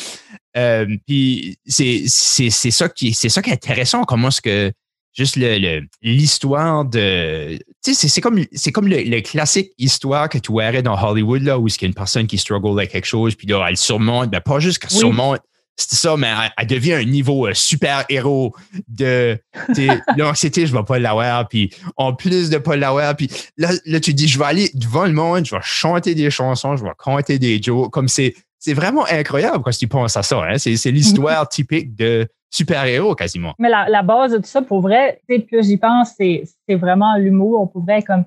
[0.58, 4.72] Euh, puis c'est, c'est, c'est, ça qui, c'est ça qui est intéressant, comment est-ce que
[5.14, 7.60] juste le, l'histoire de.
[7.84, 11.60] Tu sais, c'est, comme, c'est comme le, classique histoire que tu verrais dans Hollywood, là,
[11.60, 14.32] où il y a une personne qui struggle avec quelque chose, puis là, elle surmonte,
[14.32, 15.42] ben pas juste qu'elle surmonte,
[15.78, 18.56] c'était ça, mais elle, devient un niveau euh, super-héros
[18.88, 19.38] de
[20.18, 21.48] l'anxiété, je vais pas l'avoir.
[21.48, 25.06] Puis en plus de pas l'avoir, puis là, là, tu dis, je vais aller devant
[25.06, 27.92] le monde, je vais chanter des chansons, je vais compter des jokes.
[27.92, 30.42] Comme c'est, c'est vraiment incroyable quand tu penses à ça.
[30.44, 30.58] Hein?
[30.58, 33.54] C'est, c'est l'histoire typique de super-héros quasiment.
[33.60, 37.72] Mais la, base de tout ça, pour vrai, plus j'y pense, c'est, vraiment l'humour.
[37.72, 38.26] Pour vrai, comme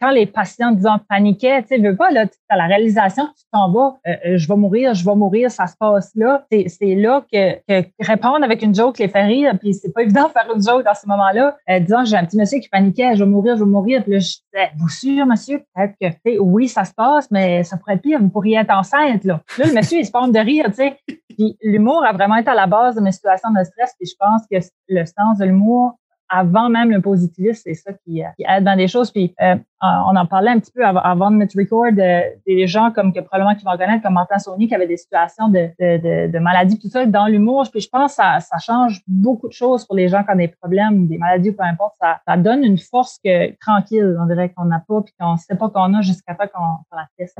[0.00, 3.70] quand les patients, disons, paniquaient, tu sais, veux pas, là, as la réalisation tu t'en
[3.70, 6.44] vas, euh, euh, je vais mourir, je vais mourir, ça se passe là.
[6.50, 10.28] C'est, là que, que, répondre avec une joke les fait rire, puis c'est pas évident
[10.28, 11.56] de faire une joke dans ce moment-là.
[11.68, 14.12] Euh, disons, j'ai un petit monsieur qui paniquait, je vais mourir, je vais mourir, puis
[14.12, 17.94] là, je disais, vous sûr, monsieur, peut-être que, oui, ça se passe, mais ça pourrait
[17.94, 19.40] être pire, vous pourriez être enceinte, là.
[19.58, 20.96] Là, le monsieur, il se pompe de rire, tu sais.
[21.34, 23.94] Puis l'humour a vraiment été à la base de mes situations de stress.
[23.98, 24.56] Puis je pense que
[24.88, 25.98] le sens de l'humour
[26.32, 29.10] avant même le positivisme, c'est ça qui, euh, qui, aide dans des choses.
[29.10, 32.90] Puis euh, on en parlait un petit peu avant, de mettre record euh, des gens
[32.90, 36.30] comme que probablement qui vont connaître comme Martin Saunier qui avait des situations de, de,
[36.30, 37.66] de, maladie tout ça dans l'humour.
[37.70, 40.36] Puis je pense que ça, ça change beaucoup de choses pour les gens qui ont
[40.36, 41.96] des problèmes, des maladies ou peu importe.
[42.00, 45.38] Ça, ça donne une force que tranquille, on dirait qu'on n'a pas puis qu'on ne
[45.38, 47.38] sait pas qu'on a jusqu'à temps qu'on la teste.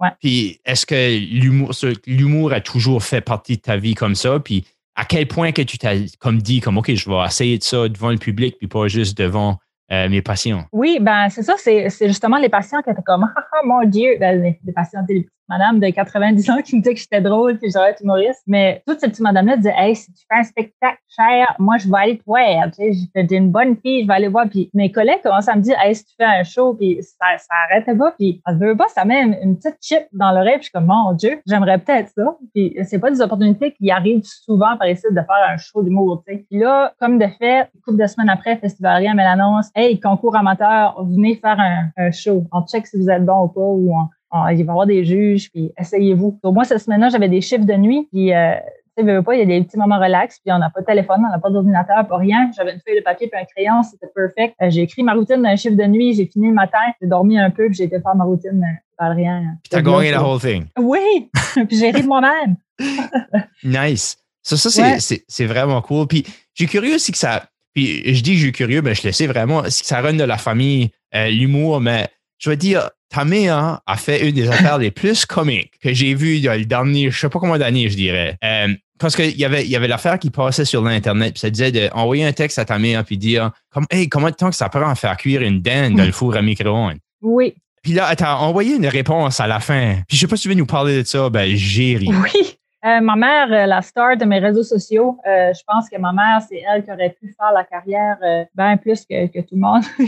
[0.00, 0.10] Ouais.
[0.20, 1.72] Puis est-ce que l'humour,
[2.06, 4.38] l'humour a toujours fait partie de ta vie comme ça?
[4.38, 4.64] Puis
[4.96, 7.88] à quel point que tu t'as comme dit comme OK, je vais essayer de ça
[7.88, 9.58] devant le public puis pas juste devant
[9.92, 10.64] euh, mes patients.
[10.72, 14.42] Oui, ben c'est ça, c'est justement les patients qui étaient comme ah, mon Dieu, ben,
[14.42, 15.04] les, patients
[15.48, 18.42] madame de 90 ans qui me disait que j'étais drôle puis j'aurais être humoriste.
[18.46, 21.98] Mais toute cette madame-là disait Hey, si tu fais un spectacle cher, moi je vais
[21.98, 22.70] aller te voir.
[22.70, 24.48] Tu sais, une bonne fille, je vais aller voir.
[24.48, 27.38] Puis mes collègues commencent à me dire Hey, si tu fais un show, puis ça,
[27.38, 28.12] ça arrêtait pas.
[28.12, 30.56] Puis elle veut pas, ça met une, petite chip dans l'oreille.
[30.56, 32.36] Puis je suis comme Mon Dieu, j'aimerais peut-être ça.
[32.54, 36.22] Puis c'est pas des opportunités qui arrivent souvent par ici de faire un show d'humour.
[36.26, 36.46] Tu sais.
[36.50, 40.36] Puis là, comme de fait, une couple de semaines après, Festivalien met l'annonce Hey, concours
[40.36, 42.44] amateur, venez faire un, un show.
[42.52, 44.86] On check si vous êtes bon ou pas ou on ah, il va y avoir
[44.86, 46.40] des juges, puis essayez-vous.
[46.42, 48.54] Au moins, cette semaine-là, j'avais des chiffres de nuit, puis euh,
[48.98, 50.86] tu sais, pas, il y a des petits moments relax, puis on n'a pas de
[50.86, 52.50] téléphone, on n'a pas d'ordinateur, pas rien.
[52.56, 54.56] J'avais une feuille de papier puis un crayon, c'était perfect.
[54.60, 57.38] Euh, j'ai écrit ma routine d'un chiffre de nuit, j'ai fini le matin, j'ai dormi
[57.38, 59.56] un peu, puis j'ai été faire ma routine, euh, pas rien.
[59.62, 60.66] Puis t'as gagné la whole thing.
[60.80, 61.30] Oui,
[61.68, 62.56] puis j'ai ri de moi-même.
[63.62, 64.16] nice.
[64.42, 66.08] Ça, ça c'est vraiment cool.
[66.08, 67.44] Puis j'ai curieux aussi que ça.
[67.72, 70.24] Puis je dis que j'ai curieux, mais je le sais vraiment, si ça run de
[70.24, 74.90] la famille, l'humour, mais je veux dire, ta mère a fait une des affaires les
[74.90, 78.36] plus comiques que j'ai vues dans le dernier, je sais pas combien d'années, je dirais.
[78.42, 78.68] Euh,
[78.98, 82.24] parce qu'il y avait, y avait l'affaire qui passait sur l'Internet, puis ça disait d'envoyer
[82.24, 84.88] un texte à ta mère puis dire comme, Hey, comment de temps que ça prend
[84.88, 86.98] à faire cuire une dinde dans le four à micro-ondes?
[87.22, 87.54] Oui.
[87.82, 89.96] Puis là, tu as envoyé une réponse à la fin.
[90.08, 92.08] Puis je sais pas si tu veux nous parler de ça, ben j'ai ri.
[92.08, 92.56] Oui.
[92.84, 96.12] Euh, ma mère, euh, la star de mes réseaux sociaux, euh, je pense que ma
[96.12, 98.18] mère, c'est elle qui aurait pu faire la carrière
[98.54, 99.82] bien plus que, que, tout le monde.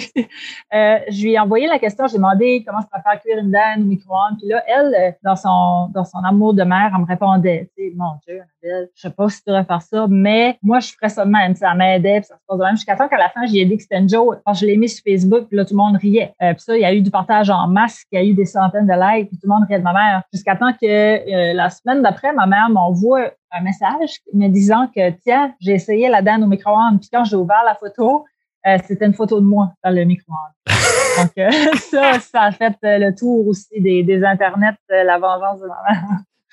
[1.10, 3.84] je lui ai envoyé la question, j'ai demandé comment je préfère cuire une dinde au
[3.84, 4.36] micro-ondes.
[4.38, 8.42] Puis là, elle, dans son, dans son amour de mère, elle me répondait, mon Dieu,
[8.62, 11.30] Annabelle, je sais pas si tu devrais faire ça, mais moi, je ferais ça de
[11.30, 11.54] même.
[11.54, 12.76] Ça m'aidait, puis ça se passe de même.
[12.76, 14.38] Jusqu'à temps qu'à la fin, j'ai dit que c'était une joke.
[14.44, 16.34] Quand je l'ai mis sur Facebook, puis là, tout le monde riait.
[16.38, 18.44] puis ça, il y a eu du partage en masse, il y a eu des
[18.44, 20.22] centaines de likes, puis tout le monde riait de ma mère.
[20.32, 25.54] Jusqu'à temps que la semaine d'après, ma mère m'envoie un message me disant que, tiens,
[25.60, 27.00] j'ai essayé la dinde au micro-ondes.
[27.00, 28.24] Puis quand j'ai ouvert la photo,
[28.66, 30.54] euh, c'était une photo de moi dans le micro-ondes.
[31.18, 35.60] Donc, euh, ça, ça a fait euh, le tour aussi des, des internets, la vengeance
[35.60, 36.04] de ma mère.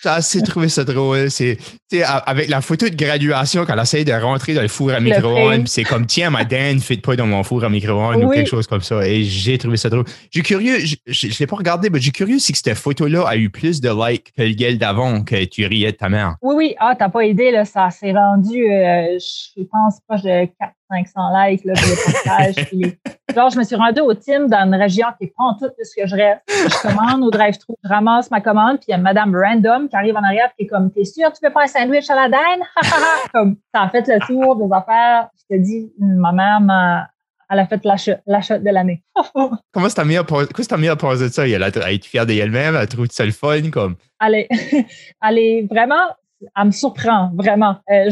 [0.03, 1.31] J'ai assez trouvé ça drôle.
[1.31, 1.57] C'est
[2.03, 5.67] avec la photo de graduation quand elle essaye de rentrer dans le four à micro-ondes,
[5.67, 8.49] c'est comme tiens, ma dinde ne fit pas dans mon four à micro-ondes ou quelque
[8.49, 9.07] chose comme ça.
[9.07, 10.05] Et j'ai trouvé ça drôle.
[10.31, 13.49] J'ai curieux, je ne l'ai pas regardé, mais j'ai curieux si cette photo-là a eu
[13.49, 16.35] plus de likes que le gueule d'avant que tu riais de ta mère.
[16.41, 16.75] Oui, oui.
[16.79, 17.63] Ah, t'as pas aidé, là.
[17.63, 22.67] Ça s'est rendu, euh, je pense, proche de 4 500 likes là, le partage.
[23.35, 25.65] Genre, je me suis rendue au team dans une région qui est pas en tout
[25.65, 26.41] de ce que je reste.
[26.47, 29.95] Je commande au drive-thru, je ramasse ma commande, puis il y a Madame Random qui
[29.95, 32.29] arrive en arrière qui est comme T'es sûr, tu veux pas un sandwich à la
[32.29, 32.61] dinde?
[33.33, 35.29] comme ça a fait le tour des affaires.
[35.49, 36.59] Je te dis, ma mère
[37.49, 37.85] elle a fait
[38.25, 39.03] l'achat de l'année.
[39.71, 41.47] Comment c'est ta meilleure pause de ça?
[41.47, 43.69] Elle a été fière d'elle-même, elle trouve ça le fun.
[43.69, 43.95] Comme...
[44.25, 44.49] Elle, est,
[45.21, 46.07] elle est vraiment
[46.55, 47.77] elle me surprend vraiment.
[47.89, 48.11] Euh,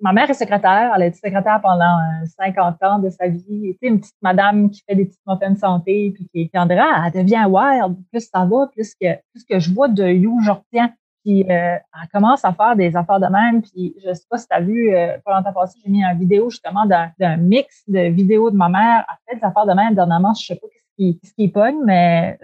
[0.00, 0.92] ma mère est secrétaire.
[0.94, 1.98] Elle a été secrétaire pendant
[2.38, 3.76] 50 euh, ans de sa vie.
[3.80, 7.04] C'est une petite madame qui fait des petites muffins de santé, puis qui, dirait, ah,
[7.06, 7.96] elle devient wild.
[8.10, 10.92] Plus ça va, plus que, plus que je vois de You, je retiens.
[11.24, 13.62] Puis euh, elle commence à faire des affaires de même.
[13.62, 16.18] Puis je sais pas si tu as vu, euh, pendant ta passé, j'ai mis une
[16.18, 19.06] vidéo justement d'un mix de vidéos de ma mère.
[19.08, 20.34] Elle fait des affaires de même dernièrement.
[20.34, 21.52] Je sais pas ce qui, ce qui
[21.84, 22.38] mais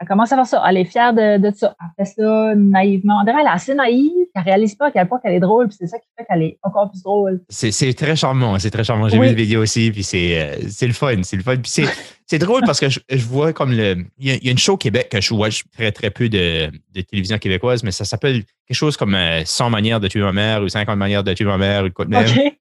[0.00, 0.62] elle commence à faire ça.
[0.68, 1.76] Elle est fière de, de ça.
[1.80, 3.20] Elle fait ça naïvement.
[3.20, 4.10] On dirait elle est assez naïve.
[4.34, 5.68] Elle réalise pas à quel point elle est drôle.
[5.68, 7.40] Puis c'est ça qui fait qu'elle est encore plus drôle.
[7.48, 8.58] C'est très charmant.
[8.58, 9.08] C'est très charmant.
[9.08, 9.92] J'ai vu la vidéo aussi.
[9.92, 11.22] Puis c'est euh, le fun.
[11.22, 11.56] C'est le fun.
[11.56, 11.86] Puis
[12.26, 14.04] c'est drôle parce que je, vois comme le.
[14.18, 17.00] Il y, a, une show au Québec que je vois très, très peu de, de
[17.02, 20.62] télévision québécoise, mais ça s'appelle quelque chose comme 100 euh, manières de tuer ma mère
[20.62, 22.24] ou 50 manières de tuer ma mère ou quoi de même.
[22.24, 22.58] Puis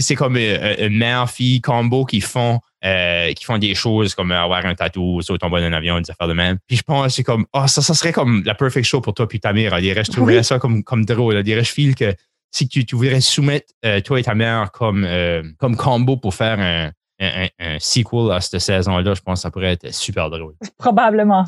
[0.00, 4.74] c'est comme euh, mère-fille combo qui font euh, qui font des choses comme avoir un
[4.74, 6.58] tatou, sauter bas d'un avion, des affaires de même.
[6.66, 9.26] Puis je pense c'est comme, oh, ça, ça serait comme la perfect show pour toi
[9.26, 9.78] puis ta mère.
[9.78, 11.42] Je trouverais ça comme, comme drôle.
[11.46, 12.14] Je file que
[12.50, 16.34] si tu, tu voudrais soumettre euh, toi et ta mère comme, euh, comme combo pour
[16.34, 20.54] faire un, un, sequel à cette saison-là, je pense que ça pourrait être super drôle.
[20.78, 21.44] Probablement.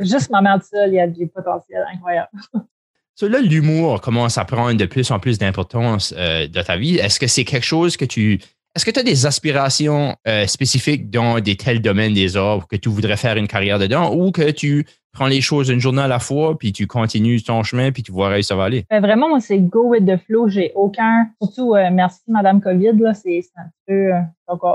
[0.00, 2.30] juste ma mère seule, il y a du potentiel incroyable.
[3.20, 6.98] So là, l'humour commence à prendre de plus en plus d'importance dans ta vie.
[6.98, 8.38] Est-ce que c'est quelque chose que tu
[8.76, 12.76] est-ce que tu as des aspirations euh, spécifiques dans des tels domaines des arts que
[12.76, 16.06] tu voudrais faire une carrière dedans ou que tu prends les choses une journée à
[16.06, 18.84] la fois puis tu continues ton chemin puis tu vois où ça va aller?
[18.92, 20.46] Euh, vraiment, c'est go with the flow.
[20.48, 24.10] J'ai aucun, surtout, euh, merci Madame COVID, là, c'est un peu,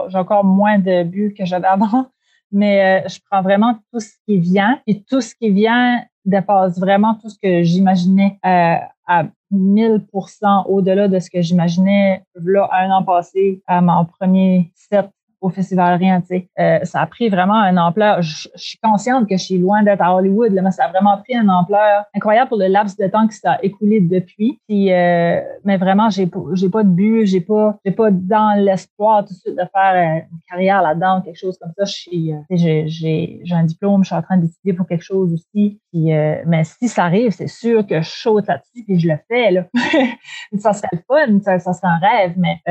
[0.10, 2.10] j'ai encore, moins de buts que j'avais avant.
[2.52, 7.16] Mais je prends vraiment tout ce qui vient et tout ce qui vient dépasse vraiment
[7.16, 13.62] tout ce que j'imaginais à 1000% au-delà de ce que j'imaginais là un an passé
[13.68, 15.10] à mon premier set
[15.44, 16.24] au Festival Rien.
[16.60, 18.22] Euh, ça a pris vraiment une ampleur.
[18.22, 21.18] Je, suis consciente que je suis loin d'être à Hollywood, là, mais ça a vraiment
[21.18, 24.60] pris une ampleur incroyable pour le laps de temps qui s'est écoulé depuis.
[24.68, 29.26] Puis, euh, mais vraiment, j'ai j'ai pas de but, j'ai pas j'ai pas dans l'espoir
[29.26, 31.84] tout de suite de faire euh, une carrière là-dedans, quelque chose comme ça.
[31.84, 35.82] Je suis, j'ai j'ai un diplôme, je suis en train d'étudier pour quelque chose aussi.
[35.92, 36.12] Puis,
[36.46, 39.52] mais si ça arrive, c'est sûr que je saute là-dessus puis je le fais.
[39.52, 39.66] Là.
[40.58, 42.62] ça serait le fun, ça, ça serait un rêve, mais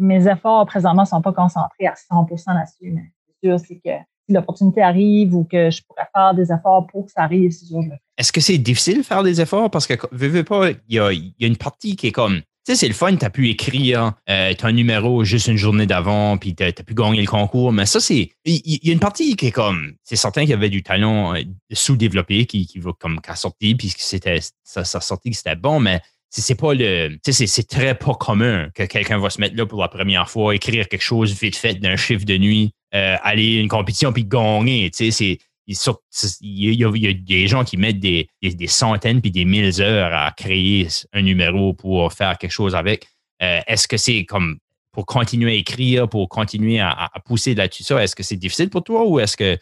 [0.00, 4.34] mes efforts présentement sont pas concentrés à 100% là-dessus, mais c'est sûr, c'est que si
[4.34, 7.82] l'opportunité arrive ou que je pourrais faire des efforts pour que ça arrive, c'est sûr,
[7.82, 7.94] je le.
[8.16, 9.70] Est-ce que c'est difficile de faire des efforts?
[9.70, 11.12] Parce que, veux, veux pas, il y a,
[11.46, 14.52] une partie qui est comme, tu sais, c'est le fun, tu as pu écrire euh,
[14.54, 18.00] ton numéro juste une journée d'avant, puis tu as, pu gagner le concours, mais ça,
[18.00, 18.30] c'est.
[18.44, 19.94] Il y, a une partie qui est comme.
[20.02, 23.76] C'est certain qu'il y avait du talent euh, sous-développé qui, qui va comme qu'à sortir,
[23.78, 27.18] puis c'était, ça, ça sortit que c'était bon, mais c'est pas le.
[27.24, 30.88] C'est très pas commun que quelqu'un va se mettre là pour la première fois, écrire
[30.88, 34.90] quelque chose vite fait d'un chiffre de nuit, euh, aller à une compétition puis gagner.
[35.00, 40.32] Il y, a, des gens qui mettent des, des, centaines puis des mille heures à
[40.32, 43.06] créer un numéro pour faire quelque chose avec.
[43.42, 44.58] Euh, est-ce que c'est comme
[44.92, 48.02] pour continuer à écrire, pour continuer à, pousser là-dessus ça?
[48.02, 49.58] Est-ce que c'est difficile pour toi ou est-ce que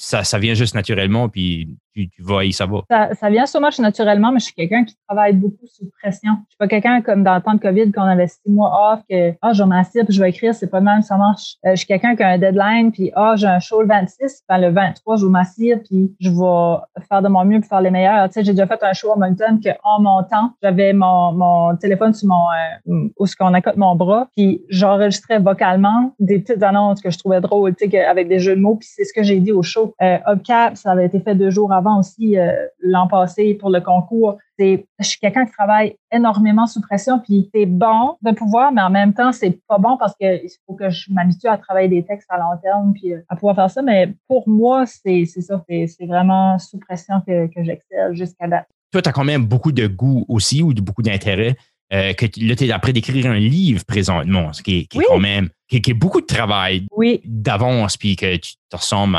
[0.00, 2.82] ça, ça vient juste naturellement puis tu, tu vas et ça va?
[2.90, 6.32] Ça, ça vient so much naturellement, mais je suis quelqu'un qui travaille beaucoup sous pression.
[6.46, 8.92] Je suis pas quelqu'un comme dans le temps de COVID quand on avait six mois
[8.92, 11.56] off que ah, je vais m'asseoir puis je vais écrire, c'est pas mal, ça marche.
[11.66, 14.44] Euh, je suis quelqu'un qui a un deadline puis ah, j'ai un show le 26,
[14.48, 17.80] ben le 23, je vais m'asseoir puis je vais faire de mon mieux pour faire
[17.80, 18.28] les meilleurs.
[18.28, 21.76] Tu sais, j'ai déjà fait un show à Moncton que en montant, j'avais mon, mon
[21.76, 22.46] téléphone sur mon
[22.88, 27.18] euh, où ce qu'on accote mon bras puis j'enregistrais vocalement des petites annonces que je
[27.18, 29.52] trouvais drôles, tu sais, avec des jeux de mots puis c'est ce que j'ai dit
[29.52, 29.94] au show.
[30.02, 33.80] Euh, Upcap, ça avait été fait deux jours avant aussi euh, l'an passé pour le
[33.80, 34.36] concours.
[34.58, 38.82] C'est, je suis quelqu'un qui travaille énormément sous pression, puis c'est bon de pouvoir, mais
[38.82, 41.88] en même temps, c'est pas bon parce que il faut que je m'habitue à travailler
[41.88, 43.82] des textes à long terme, puis euh, à pouvoir faire ça.
[43.82, 48.66] Mais pour moi, c'est, c'est ça, c'est, vraiment sous pression que, que j'excelle jusqu'à date.
[48.90, 51.56] Toi, tu as quand même beaucoup de goût aussi ou de beaucoup d'intérêt.
[51.92, 55.04] Euh, que là, tu es après d'écrire un livre présentement, ce qui est, qui est
[55.04, 57.20] quand même qui est, beaucoup de travail oui.
[57.24, 59.16] d'avance, puis que tu te ressembles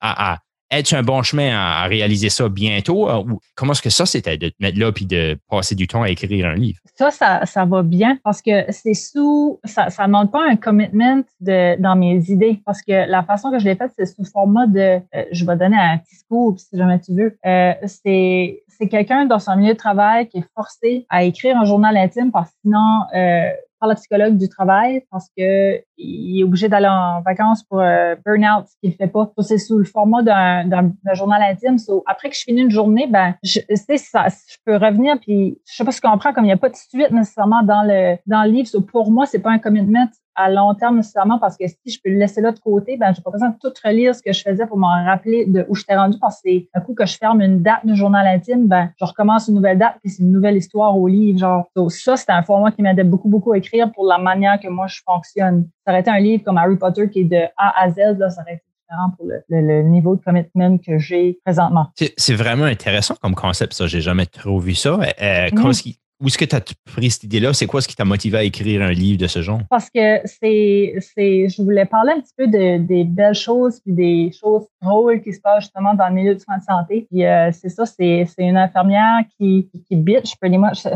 [0.00, 0.38] à,
[0.84, 3.08] sur un bon chemin à, réaliser ça bientôt?
[3.08, 3.22] Euh,
[3.54, 6.10] comment est-ce que ça, c'était de te mettre là puis de passer du temps à
[6.10, 6.78] écrire un livre?
[6.94, 11.22] Ça, ça, ça va bien parce que c'est sous, ça ne demande pas un commitment
[11.40, 14.66] de, dans mes idées parce que la façon que je l'ai faite, c'est sous format
[14.66, 17.38] de, euh, je vais donner un petit scoop si jamais tu veux.
[17.46, 21.64] Euh, c'est c'est quelqu'un dans son milieu de travail qui est forcé à écrire un
[21.64, 23.48] journal intime parce que sinon, euh,
[23.80, 28.14] par la psychologue du travail parce que il est obligé d'aller en vacances pour euh,
[28.24, 29.32] burn-out, ce qu'il fait pas.
[29.40, 31.76] C'est sous le format d'un journal intime.
[32.06, 33.60] après que je finis une journée, ben, je
[33.96, 36.56] ça, je peux revenir puis je sais pas ce qu'on prend comme il n'y a
[36.56, 38.80] pas de suite nécessairement dans le dans le livre.
[38.80, 42.10] pour moi, c'est pas un commitment à long terme nécessairement parce que si je peux
[42.10, 44.42] le laisser là de côté, ben j'ai pas besoin de tout relire ce que je
[44.42, 47.16] faisais pour m'en rappeler de où j'étais rendu parce que c'est un coup que je
[47.16, 50.30] ferme une date de journal intime, ben je recommence une nouvelle date puis c'est une
[50.30, 51.38] nouvelle histoire au livre.
[51.38, 54.68] Genre ça, c'était un format qui m'aidait beaucoup beaucoup à écrire pour la manière que
[54.68, 55.68] moi je fonctionne.
[55.84, 58.30] Ça aurait été un livre comme Harry Potter qui est de A à Z, là,
[58.30, 61.88] ça aurait été différent pour le, niveau de commitment que j'ai présentement.
[62.16, 63.86] C'est vraiment intéressant comme concept, ça.
[63.86, 64.94] J'ai jamais trop vu ça.
[64.94, 65.96] Euh, mm-hmm.
[66.20, 67.52] Où est-ce que tu as pris cette idée-là?
[67.52, 69.60] C'est quoi ce qui t'a motivé à écrire un livre de ce genre?
[69.68, 73.92] Parce que c'est, c'est, je voulais parler un petit peu de, des belles choses puis
[73.92, 77.06] des choses drôles qui se passent justement dans le milieu du soin de santé.
[77.10, 80.34] Puis euh, c'est ça, c'est, c'est une infirmière qui, qui, qui bitch,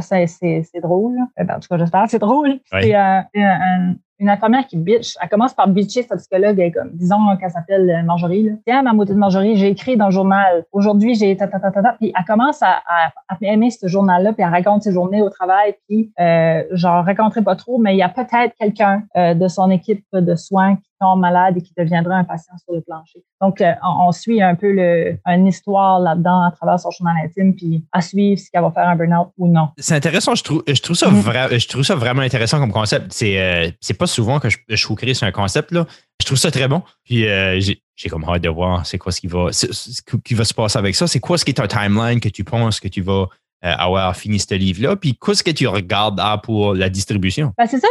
[0.00, 1.18] c'est, c'est, c'est drôle.
[1.38, 2.58] Euh, ben, en tout cas, j'espère que c'est drôle.
[2.70, 5.16] C'est euh, un, une infirmière qui bitch.
[5.20, 6.58] Elle commence par bitcher sa psychologue.
[6.60, 8.44] Elle comme, disons qu'elle s'appelle euh, Marjorie.
[8.44, 8.52] Là.
[8.66, 10.64] Tiens, ma moitié de Marjorie, j'ai écrit dans le journal.
[10.72, 14.42] Aujourd'hui, j'ai ta, ta, ta, ta, Puis elle commence à, à, aimer ce journal-là, puis
[14.42, 15.74] elle raconte ses journées au travail.
[15.88, 19.70] Puis, euh, j'en raconterai pas trop, mais il y a peut-être quelqu'un euh, de son
[19.70, 23.20] équipe de soins tombe malade et qui deviendra un patient sur le plancher.
[23.40, 27.54] Donc, euh, on, suit un peu le, une histoire là-dedans à travers son journal intime,
[27.54, 29.68] puis à suivre si elle va faire un burn-out ou non.
[29.78, 30.34] C'est intéressant.
[30.34, 31.58] Je trouve, je trouve ça mm-hmm.
[31.58, 33.12] je trouve ça vraiment intéressant comme concept.
[33.12, 35.86] C'est, euh, pas souvent que je, je trouve créer sur un concept là.
[36.20, 36.82] Je trouve ça très bon.
[37.04, 40.34] Puis euh, j'ai, j'ai comme hâte de voir c'est quoi ce qui va, ce qui
[40.34, 41.06] va se passer avec ça.
[41.06, 43.26] C'est quoi ce qui est un timeline que tu penses que tu vas
[43.62, 44.96] avoir fini ce livre-là.
[44.96, 47.52] Puis qu'est-ce que tu regardes pour la distribution?
[47.58, 47.88] Ben, c'est ça,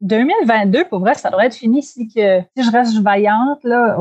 [0.00, 3.96] 2022, euh, pour vrai, ça devrait être fini si, je reste vaillante là,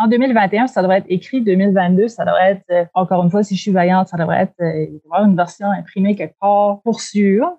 [0.00, 1.40] en 2021, ça devrait être écrit.
[1.40, 4.54] 2022, ça devrait être, euh, encore une fois, si je suis vaillante, ça devrait être,
[4.60, 7.50] une version imprimée quelque part pour sûr.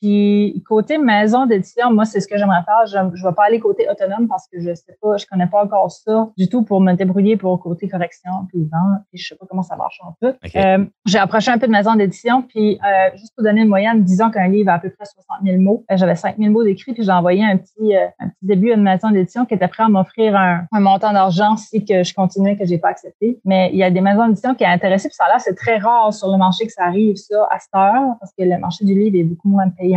[0.00, 2.86] Puis côté maison d'édition, moi, c'est ce que j'aimerais faire.
[2.86, 5.64] Je ne vais pas aller côté autonome parce que je sais pas, je connais pas
[5.64, 9.00] encore ça du tout pour me débrouiller pour côté correction puis vente.
[9.10, 10.36] Puis je sais pas comment ça marche en tout.
[10.56, 12.42] Euh, j'ai approché un peu de maison d'édition.
[12.42, 15.38] Puis euh, juste pour donner une moyenne, disons qu'un livre a à peu près 60
[15.44, 15.84] 000 mots.
[15.90, 18.74] Euh, j'avais 5 000 mots d'écrits puis j'ai envoyé un petit, un petit début à
[18.74, 22.14] une maison d'édition qui était prêt à m'offrir un, un, montant d'argent si que je
[22.14, 23.40] continuais que j'ai pas accepté.
[23.44, 25.78] Mais il y a des maisons d'édition qui sont intéressées puis ça là c'est très
[25.78, 28.84] rare sur le marché que ça arrive ça à cette heure parce que le marché
[28.84, 29.87] du livre est beaucoup moins payé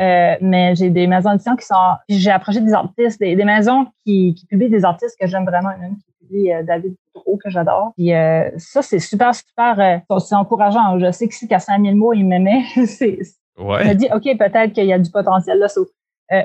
[0.00, 1.74] euh, mais j'ai des maisons d'édition qui sont.
[2.08, 5.70] J'ai approché des artistes, des, maisons qui, publient des artistes que j'aime vraiment.
[5.82, 7.92] Une qui publie euh, David Boudreau, que j'adore.
[7.96, 10.00] Puis euh, ça, c'est super, super.
[10.20, 10.98] c'est encourageant.
[10.98, 13.18] Je sais que si qu'à 5000 mots, il m'aimait, c'est.
[13.58, 13.84] Ouais.
[13.84, 15.68] Je me dis, OK, peut-être qu'il y a du potentiel là.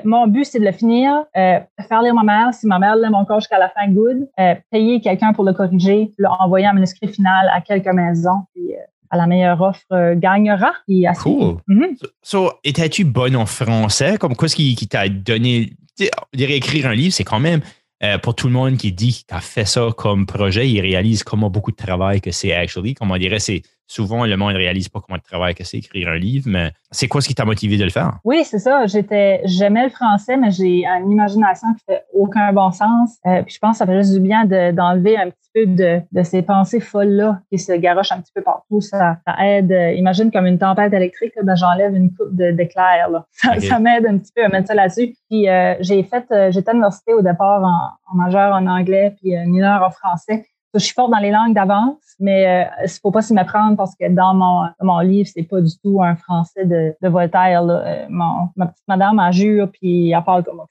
[0.04, 2.54] mon but, c'est de le finir, faire lire ma mère.
[2.54, 4.28] Si ma mère l'aime encore jusqu'à la fin, good.
[4.70, 8.44] payer quelqu'un pour le corriger, envoyer un manuscrit final à quelques maisons.
[8.54, 8.74] Puis,
[9.10, 10.72] à la meilleure offre euh, gagnera.
[10.88, 11.56] Et cool.
[11.66, 11.84] Mm
[12.22, 14.16] So, étais-tu bonne en français?
[14.18, 15.72] Comme quoi ce qui, qui t'a donné.
[15.98, 17.60] De réécrire un livre, c'est quand même
[18.02, 21.22] euh, pour tout le monde qui dit qu'il a fait ça comme projet, il réalise
[21.22, 22.94] comment beaucoup de travail que c'est actually.
[22.94, 25.78] Comme on dirait, c'est souvent le monde ne réalise pas comment de travail que c'est
[25.78, 28.18] écrire un livre, mais c'est quoi ce qui t'a motivé de le faire?
[28.24, 28.86] Oui, c'est ça.
[28.86, 33.18] J'étais, j'aimais le français, mais j'ai une imagination qui fait aucun bon sens.
[33.26, 36.00] Euh, puis je pense que ça fait juste du bien d'enlever un petit peu de,
[36.12, 38.80] de ces pensées folles-là qui se garochent un petit peu partout.
[38.80, 39.72] Ça, ça aide.
[39.72, 43.08] Euh, imagine comme une tempête électrique, ben, j'enlève une coupe d'éclairs.
[43.32, 45.14] Ça, ça m'aide un petit peu à mettre ça là-dessus.
[45.28, 49.34] Puis euh, j'ai fait, j'étais à l'université au départ en, en majeur en anglais, puis
[49.34, 50.44] une heure en français.
[50.74, 53.94] Je suis forte dans les langues d'avance, mais il ne faut pas s'y méprendre parce
[53.96, 57.62] que dans mon, mon livre, c'est pas du tout un français de, de Voltaire.
[57.62, 58.06] Là.
[58.08, 60.68] ma petite madame a jure, puis elle parle comme moi.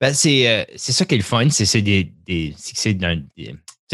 [0.00, 3.22] Ben, c'est, c'est ça qui est le fun, c'est, des, des, c'est des,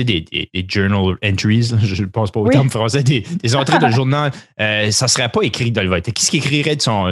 [0.05, 3.89] des, des, des, journal entries, je ne pense pas au terme français, des, entrées de
[3.89, 4.31] journal,
[4.61, 6.11] euh, ça ne serait pas écrit dans le vote.
[6.13, 7.11] Qui ce qui écrirait de son.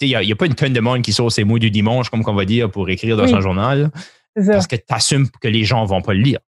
[0.00, 2.22] Il n'y a, pas une tonne de monde qui sort ses mots du dimanche, comme
[2.26, 3.90] on va dire, pour écrire dans son journal.
[4.34, 6.40] Parce que tu assumes que les gens ne vont pas le lire.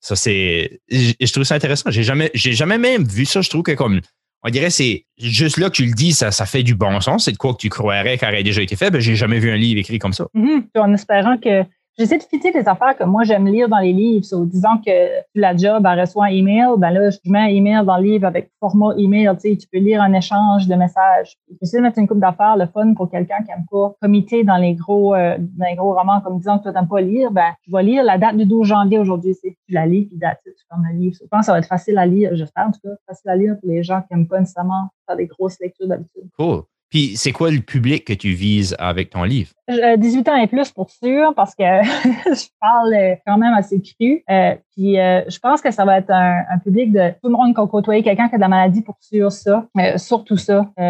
[0.00, 0.80] Ça, c'est.
[0.90, 1.90] Je, trouve ça intéressant.
[1.90, 3.40] J'ai jamais, j'ai jamais même vu ça.
[3.40, 4.00] Je trouve que comme.
[4.42, 7.26] On dirait c'est juste là que tu le dis, ça, ça fait du bon sens.
[7.26, 8.90] C'est de quoi que tu croirais qu'il aurait déjà été fait.
[8.90, 10.28] Ben, j'ai jamais vu un livre écrit comme ça.
[10.34, 10.62] Mm-hmm.
[10.76, 11.62] En espérant que
[12.00, 14.24] J'essaie de fitter des affaires que moi j'aime lire dans les livres.
[14.24, 14.90] So, disons que
[15.34, 18.26] la job elle reçoit un email, ben là, je mets un email dans le livre
[18.26, 19.28] avec format email.
[19.38, 21.36] Tu tu peux lire un échange de messages.
[21.60, 24.56] J'essaie de mettre une coupe d'affaires, le fun pour quelqu'un qui aime pas comité dans
[24.56, 27.52] les gros euh, dans les gros romans, comme disons que tu n'aimes pas lire, ben
[27.68, 29.36] je vais lire la date du 12 janvier aujourd'hui.
[29.42, 31.16] Tu la lis, puis date, tu fermes le livre.
[31.20, 33.36] je pense que ça va être facile à lire, j'espère en tout cas, facile à
[33.36, 36.30] lire pour les gens qui n'aiment pas nécessairement faire des grosses lectures d'habitude.
[36.38, 36.62] Cool.
[36.90, 39.52] Puis, c'est quoi le public que tu vises avec ton livre?
[39.70, 43.80] 18 euh, ans et plus pour sûr, parce que je parle euh, quand même assez
[43.80, 44.22] cru.
[44.30, 47.60] Euh, puis je pense que ça va être un, public de tout le monde qui
[47.60, 49.66] a côtoyé quelqu'un qui a de la maladie pour sûr ça.
[49.96, 50.70] surtout ça.
[50.78, 50.82] je,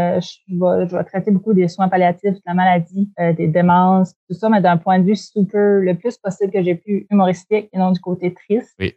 [0.48, 4.48] vais, je vais traiter beaucoup des soins palliatifs, de la maladie, des démences, tout ça,
[4.48, 7.90] mais d'un point de vue super, le plus possible que j'ai pu humoristique et non
[7.90, 8.76] du côté triste.
[8.78, 8.94] Oui.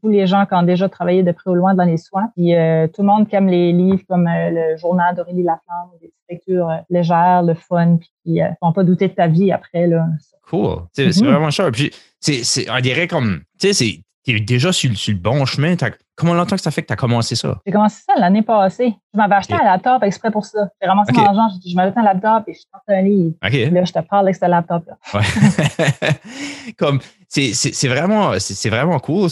[0.00, 2.28] tous les gens qui ont déjà travaillé de près ou loin dans les soins.
[2.36, 2.52] Puis
[2.94, 7.42] tout le monde qui aime les livres comme le journal d'Aurélie Laflamme, des lectures légères,
[7.42, 9.86] le fun, puis qui ne vont pas douter de ta vie après.
[9.86, 10.06] Là.
[10.48, 10.82] Cool.
[10.92, 11.24] C'est mm-hmm.
[11.24, 11.70] vraiment cher.
[11.72, 15.76] Puis, c'est, on dirait comme, tu sais, tu es déjà sur, le bon chemin.
[16.16, 17.60] Comment longtemps que ça fait que tu as commencé ça?
[17.66, 18.94] J'ai commencé ça l'année passée.
[19.12, 20.70] Je m'avais acheté un laptop exprès pour ça.
[20.80, 23.34] J'ai ramassé mon argent, j'ai dit, je m'achète un laptop et je sorte un livre.
[23.42, 24.96] Là, je te parle avec ce laptop-là.
[26.78, 29.28] comme, c'est, vraiment, c'est, vraiment cool.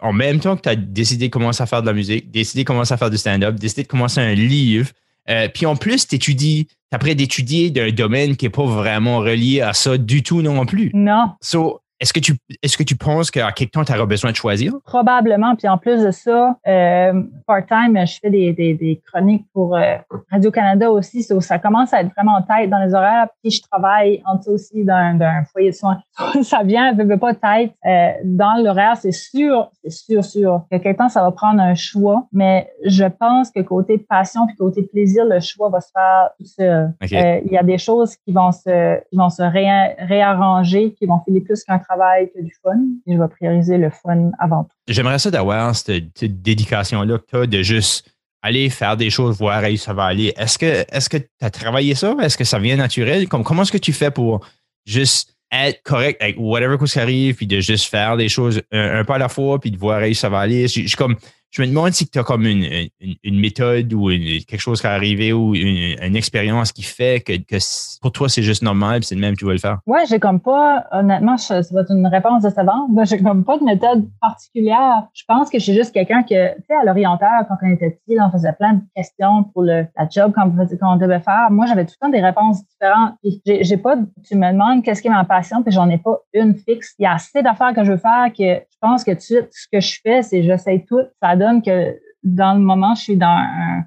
[0.00, 2.62] en même temps que tu as décidé de commencer à faire de la musique, décidé
[2.62, 4.90] de commencer à faire du stand-up, décidé de commencer un livre,
[5.30, 9.18] euh, puis en plus, tu étudies, tu après d'étudier d'un domaine qui n'est pas vraiment
[9.18, 10.90] relié à ça du tout non plus.
[10.92, 11.32] Non.
[11.40, 14.36] So, est-ce que tu est-ce que tu penses qu'à quelque temps, tu auras besoin de
[14.36, 14.72] choisir?
[14.84, 15.54] Probablement.
[15.54, 19.96] Puis en plus de ça, euh, part-time, je fais des, des, des chroniques pour euh,
[20.30, 21.22] Radio-Canada aussi.
[21.22, 23.28] ça commence à être vraiment en tête dans les horaires.
[23.42, 26.00] Puis je travaille en dessous aussi d'un foyer de soins.
[26.42, 27.72] ça vient, ne veut pas tête.
[27.86, 31.74] Euh, dans l'horaire, c'est sûr, c'est sûr, sûr que quelque temps, ça va prendre un
[31.74, 32.26] choix.
[32.32, 36.46] Mais je pense que côté passion puis côté plaisir, le choix va se faire tout
[36.46, 36.94] seul.
[37.02, 41.20] Euh, il y a des choses qui vont se, qui vont se réarranger, qui vont
[41.26, 41.89] filer plus qu'un travail
[42.34, 42.78] que du fun.
[43.06, 44.76] Je vais prioriser le fun avant tout.
[44.88, 48.10] J'aimerais ça d'avoir cette, dédication-là que tu as de juste
[48.42, 50.32] aller faire des choses, voir où ça va aller.
[50.36, 52.16] Est-ce que est-ce que tu as travaillé ça?
[52.20, 53.28] Est-ce que ça vient naturel?
[53.28, 54.46] comment est-ce que tu fais pour
[54.86, 59.12] juste être correct avec whatever qui arrive, puis de juste faire des choses un, peu
[59.12, 60.68] à la fois, puis de voir où ça va aller?
[60.68, 61.16] Je, comme,
[61.50, 62.88] je me demande si tu as comme une,
[63.24, 67.32] méthode ou quelque chose qui est arrivé ou une, expérience qui fait que,
[68.00, 69.78] pour toi, c'est juste normal c'est le même que tu vas le faire.
[69.86, 72.90] Ouais, j'ai comme pas, honnêtement, ça va être une réponse de savante.
[73.04, 75.06] j'ai comme pas de méthode particulière.
[75.14, 77.90] Je pense que je suis juste quelqu'un que, tu sais, à l'orienteur, quand on était
[77.90, 81.48] petit, on faisait plein de questions pour le, la job qu'on devait faire.
[81.50, 83.14] Moi, j'avais tout le temps des réponses différentes.
[83.44, 83.96] J'ai pas,
[84.26, 86.94] tu me demandes qu'est-ce qui est ma passion, puis j'en ai pas une fixe.
[86.98, 89.80] Il y a assez d'affaires que je veux faire que je pense que ce que
[89.80, 91.02] je fais, c'est j'essaie tout.
[91.40, 93.82] Donne que dans le moment, je suis dans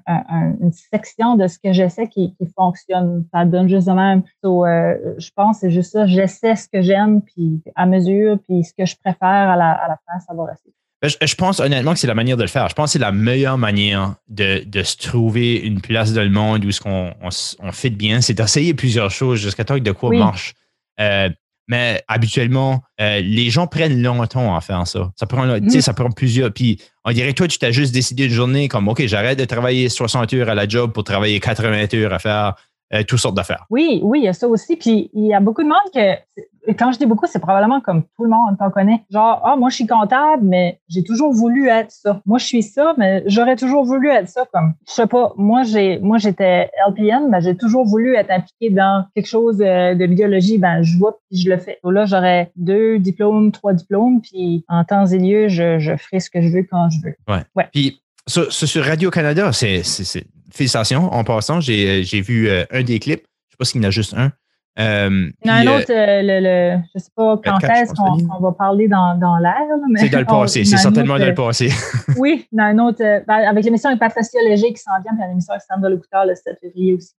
[0.60, 3.24] une section de ce que j'essaie qui, qui fonctionne.
[3.32, 4.22] Ça donne juste de même.
[4.44, 6.06] Euh, je pense c'est juste ça.
[6.06, 9.88] J'essaie ce que j'aime, puis à mesure, puis ce que je préfère à la, à
[9.88, 10.70] la fin, ça va rester.
[11.00, 12.68] Ben, je, pense honnêtement que c'est la manière de le faire.
[12.68, 16.30] Je pense que c'est la meilleure manière de, de, se trouver une place dans le
[16.30, 19.92] monde où ce qu'on on, fait bien, c'est d'essayer plusieurs choses jusqu'à temps que de
[19.92, 20.54] quoi marche.
[21.00, 21.28] Euh,
[21.66, 25.12] mais habituellement, euh, les gens prennent longtemps à faire ça.
[25.16, 25.80] Ça prend, mm.
[25.80, 26.52] ça prend plusieurs.
[26.52, 29.44] Puis on dirait que toi, tu t'as juste décidé une journée comme OK, j'arrête de
[29.44, 32.54] travailler 60 heures à la job pour travailler 80 heures à faire
[32.92, 33.64] euh, toutes sortes d'affaires.
[33.70, 34.76] Oui, oui, il y a ça aussi.
[34.76, 36.42] Puis il y a beaucoup de monde que
[36.72, 39.02] quand je dis beaucoup, c'est probablement comme tout le monde t'en connaît.
[39.10, 42.20] Genre, ah, moi, je suis comptable, mais j'ai toujours voulu être ça.
[42.26, 44.44] Moi, je suis ça, mais j'aurais toujours voulu être ça.
[44.52, 48.70] Comme, je sais pas, moi, j'ai, moi, j'étais LPN, mais j'ai toujours voulu être impliqué
[48.70, 50.58] dans quelque chose de, de biologie.
[50.58, 51.78] Ben, je vois, puis je le fais.
[51.84, 56.20] Donc là, j'aurais deux diplômes, trois diplômes, puis en temps et lieu, je, je ferai
[56.20, 57.14] ce que je veux quand je veux.
[57.28, 57.42] Ouais.
[57.56, 57.68] ouais.
[57.72, 59.82] Puis, sur, sur Radio-Canada, c'est,
[60.50, 61.12] félicitations.
[61.12, 63.24] En passant, j'ai, j'ai vu euh, un des clips.
[63.48, 64.32] Je sais pas s'il y en a juste un.
[64.76, 67.58] Euh, il y en a un autre, euh, le, le, je ne sais pas quand
[67.60, 69.54] est-ce qu'on va parler dans, dans l'air.
[69.96, 71.70] C'est dans le passé, c'est certainement dans le passé.
[72.16, 74.90] oui, il y en a un autre, ben, avec l'émission avec Patricia Léger qui s'en
[75.02, 77.14] vient, puis l'émission avec Sandra Lecouteur le 7 février aussi.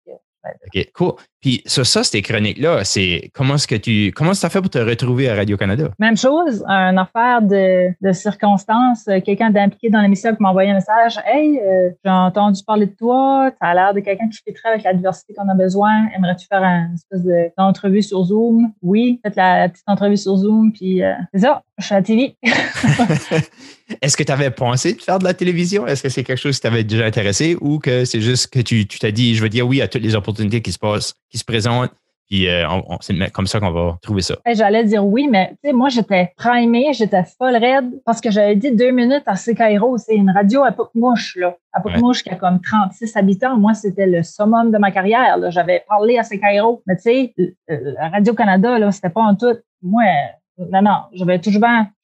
[0.68, 1.14] OK, cool.
[1.41, 4.80] Puis sur ça, ces chroniques-là, c'est comment est-ce que tu comment as fait pour te
[4.80, 5.89] retrouver à Radio-Canada?
[6.00, 9.06] Même chose, une affaire de, de circonstances.
[9.24, 11.20] Quelqu'un d'impliqué dans l'émission qui m'a envoyé un message.
[11.26, 14.70] Hey, euh, j'ai entendu parler de toi, tu as l'air de quelqu'un qui fait très
[14.70, 16.08] avec la diversité qu'on a besoin.
[16.16, 18.72] Aimerais-tu faire une espèce d'entrevue sur Zoom?
[18.82, 22.04] Oui, faites la petite entrevue sur Zoom, puis euh, c'est ça, je suis à la
[22.04, 22.38] TV.
[24.02, 25.86] Est-ce que tu avais pensé de faire de la télévision?
[25.86, 28.88] Est-ce que c'est quelque chose qui t'avait déjà intéressé ou que c'est juste que tu
[28.88, 31.44] t'as dit, je veux dire oui à toutes les opportunités qui se passent, qui se
[31.44, 31.92] présentent,
[32.28, 32.68] puis euh,
[33.02, 34.36] c'est comme ça qu'on va trouver ça.
[34.54, 38.56] J'allais dire oui, mais tu sais, moi, j'étais primée, j'étais folle raide parce que j'avais
[38.56, 39.98] dit deux minutes à CKRO.
[39.98, 41.56] C'est une radio à Mouche, là.
[41.72, 43.58] À Mouche qui a comme 36 habitants.
[43.58, 45.38] Moi, c'était le summum de ma carrière.
[45.52, 46.82] J'avais parlé à CKRO.
[46.88, 47.34] Mais tu sais,
[48.12, 49.58] Radio-Canada, là, c'était pas en tout.
[49.84, 50.04] Moi,
[50.58, 51.62] non, non, j'avais toujours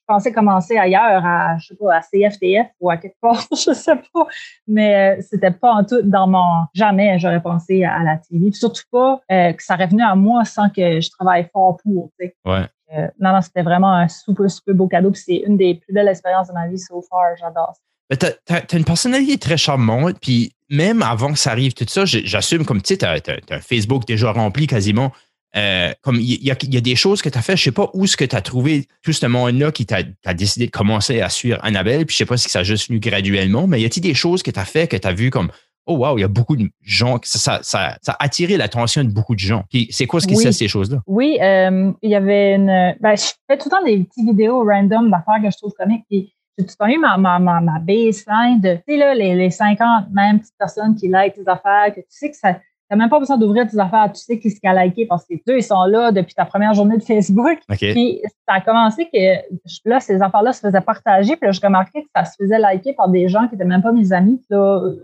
[0.07, 3.73] bien pensais commencer ailleurs, à, je sais pas, à CFTF ou à quelque part, je
[3.73, 4.27] sais pas.
[4.67, 6.65] Mais euh, c'était pas en tout dans mon.
[6.73, 8.51] Jamais j'aurais pensé à, la TV.
[8.51, 12.11] surtout pas euh, que ça revenu à moi sans que je travaille fort pour.
[12.45, 12.65] Ouais.
[12.93, 15.11] Euh, non, non, c'était vraiment un super, super beau cadeau.
[15.11, 17.35] Puis c'est une des plus belles expériences de ma vie so far.
[17.39, 17.81] J'adore ça.
[18.17, 22.65] Tu as, une personnalité très charmante, puis même avant que ça arrive, tout ça, j'assume
[22.65, 25.13] comme tu sais, tu as, un Facebook déjà rempli quasiment.
[25.57, 28.07] Euh, comme il y, a des choses que tu as fait, je sais pas où
[28.07, 31.59] ce que tu as trouvé tout ce monde-là qui t'a décidé de commencer à suivre
[31.61, 34.13] Annabelle, puis je sais pas si ça a juste venu graduellement, mais y a-t-il des
[34.13, 35.51] choses que tu as fait que tu as vu comme
[35.87, 39.09] Oh wow, il y a beaucoup de gens, ça, ça, ça, a attiré l'attention de
[39.09, 39.63] beaucoup de gens.
[39.89, 40.53] C'est quoi ce qui oui.
[40.53, 40.99] ces choses-là?
[41.07, 42.95] Oui, euh, il y avait une.
[42.99, 46.05] Ben, je fais tout le temps des petites vidéos random d'affaires que je trouve comiques.
[46.07, 49.15] Puis j'ai tout le temps eu ma, ma, ma, ma baseline de, tu sais, là,
[49.15, 52.59] les, les 50 mêmes petites personnes qui like tes affaires, que tu sais que ça
[52.91, 54.11] n'as même pas besoin d'ouvrir tes affaires.
[54.13, 56.45] Tu sais qui ce qui a liké parce que eux, ils sont là depuis ta
[56.45, 57.59] première journée de Facebook.
[57.69, 61.35] Puis ça a commencé que là, ces affaires-là se faisaient partager.
[61.35, 63.81] Puis là, je remarquais que ça se faisait liker par des gens qui n'étaient même
[63.81, 64.41] pas mes amis.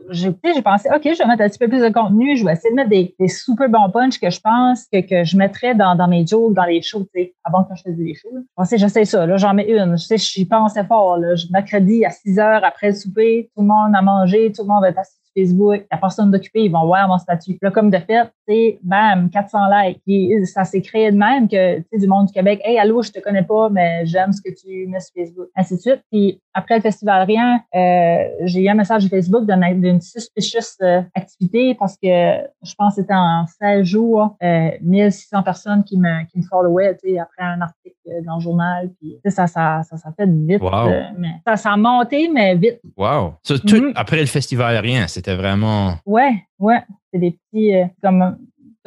[0.09, 2.35] J'ai j'ai pensé, OK, je vais mettre un petit peu plus de contenu.
[2.35, 5.37] Je vais essayer de mettre des, super bons punch que je pense que, que je
[5.37, 8.15] mettrais dans, dans mes jokes, dans les shows, tu sais, avant que je faisais les
[8.15, 8.29] shows.
[8.59, 9.25] Je j'essaie ça.
[9.25, 9.97] Là, j'en mets une.
[9.97, 11.17] Je sais, j'y pensais fort.
[11.17, 11.35] Là.
[11.51, 14.81] Mercredi à 6 heures après le souper, tout le monde a mangé, tout le monde
[14.81, 17.57] va être assis Facebook, la personne d'occuper, ils vont voir mon statut.
[17.61, 20.01] Là, comme de fait, c'est bam, 400 likes.
[20.07, 23.01] Et ça s'est créé de même que, tu sais, du monde du Québec, hey, allô,
[23.01, 25.47] je te connais pas, mais j'aime ce que tu mets sur Facebook.
[25.55, 26.01] Ainsi de suite.
[26.11, 31.01] Puis après le Festival Rien, euh, j'ai eu un message de Facebook d'une suspicious euh,
[31.15, 36.25] activité parce que je pense que c'était en 16 jours, euh, 1600 personnes qui me,
[36.27, 37.95] qui me followaient, tu sais, après un article
[38.25, 38.89] dans le journal.
[38.99, 40.61] Puis, ça, ça, ça, ça fait vite.
[40.61, 42.79] Euh, mais ça, ça a monté, mais vite.
[42.95, 43.35] Wow.
[43.47, 43.93] Mm-hmm.
[43.95, 45.95] Après le Festival Rien, c'était vraiment.
[46.05, 46.81] Ouais, ouais.
[47.11, 48.37] C'est des petits, euh, comme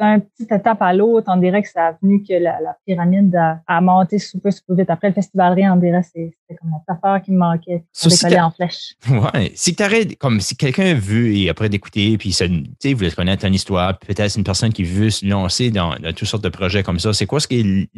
[0.01, 3.35] d'un petit étape à l'autre, on dirait que ça a venu que la, pyramide
[3.67, 4.89] a, monté super, super vite.
[4.89, 7.83] Après le festival rien, on dirait que c'était comme la affaire qui me manquait.
[7.93, 8.95] So, si en flèche.
[9.09, 9.51] Ouais.
[9.53, 13.97] Si tu comme si quelqu'un veut, et après d'écouter, puis ça, voulait connaître ton histoire,
[13.99, 17.27] peut-être une personne qui veut se lancer dans, toutes sortes de projets comme ça, c'est
[17.27, 17.89] quoi ce qui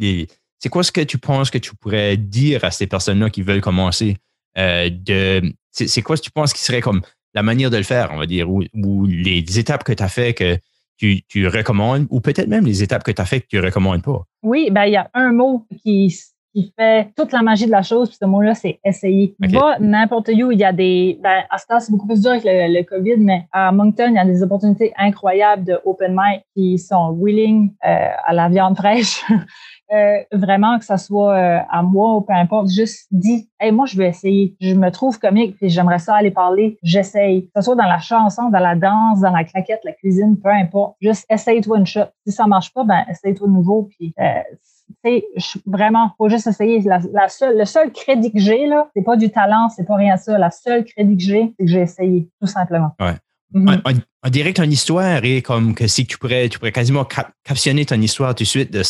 [0.58, 3.60] c'est quoi ce que tu penses que tu pourrais dire à ces personnes-là qui veulent
[3.60, 4.16] commencer?
[4.56, 7.02] Euh, de, c'est, quoi ce que tu penses qui serait comme
[7.34, 8.62] la manière de le faire, on va dire, ou,
[9.06, 10.56] les étapes que tu as fait que
[10.96, 13.62] tu, tu recommandes, ou peut-être même les étapes que tu as fait que tu ne
[13.62, 14.24] recommandes pas?
[14.42, 16.14] Oui, ben il y a un mot qui,
[16.54, 19.34] qui fait toute la magie de la chose, puis ce mot-là, c'est essayer.
[19.40, 21.18] Va n'importe où, il y a des.
[21.20, 24.18] Ben, à ce c'est beaucoup plus dur avec le, COVID, mais à Moncton, il y
[24.18, 29.24] a des opportunités incroyables de open mic qui sont willing euh, à la viande fraîche.
[29.92, 33.86] Euh, vraiment que ça soit euh, à moi ou peu importe, juste dis, hey, moi,
[33.86, 34.56] je vais essayer.
[34.60, 36.78] Je me trouve comique et j'aimerais ça aller parler.
[36.82, 37.44] J'essaye.
[37.46, 40.50] Que ce soit dans la chanson, dans la danse, dans la claquette, la cuisine, peu
[40.50, 40.96] importe.
[41.00, 42.06] Juste essaye-toi une shot.
[42.26, 43.88] Si ça marche pas, ben, essaye-toi de nouveau.
[43.90, 45.12] Puis, euh,
[45.66, 46.80] vraiment, faut juste essayer.
[46.82, 50.16] La, seule, le seul crédit que j'ai, là, c'est pas du talent, c'est pas rien
[50.16, 50.38] ça.
[50.38, 52.92] La seule crédit que j'ai, c'est que j'ai essayé, tout simplement.
[53.00, 53.14] Ouais.
[53.54, 54.00] Mm-hmm.
[54.24, 57.06] On, dirait que ton histoire est comme que si tu pourrais, tu pourrais quasiment
[57.44, 58.82] captionner ton histoire tout de suite de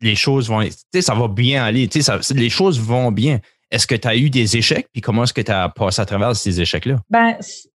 [0.00, 0.62] les choses vont,
[1.00, 3.40] ça va bien aller, sais, les choses vont bien.
[3.70, 6.06] Est-ce que tu as eu des échecs, puis comment est-ce que tu as passé à
[6.06, 6.96] travers ces échecs-là?
[7.10, 7.36] Ben,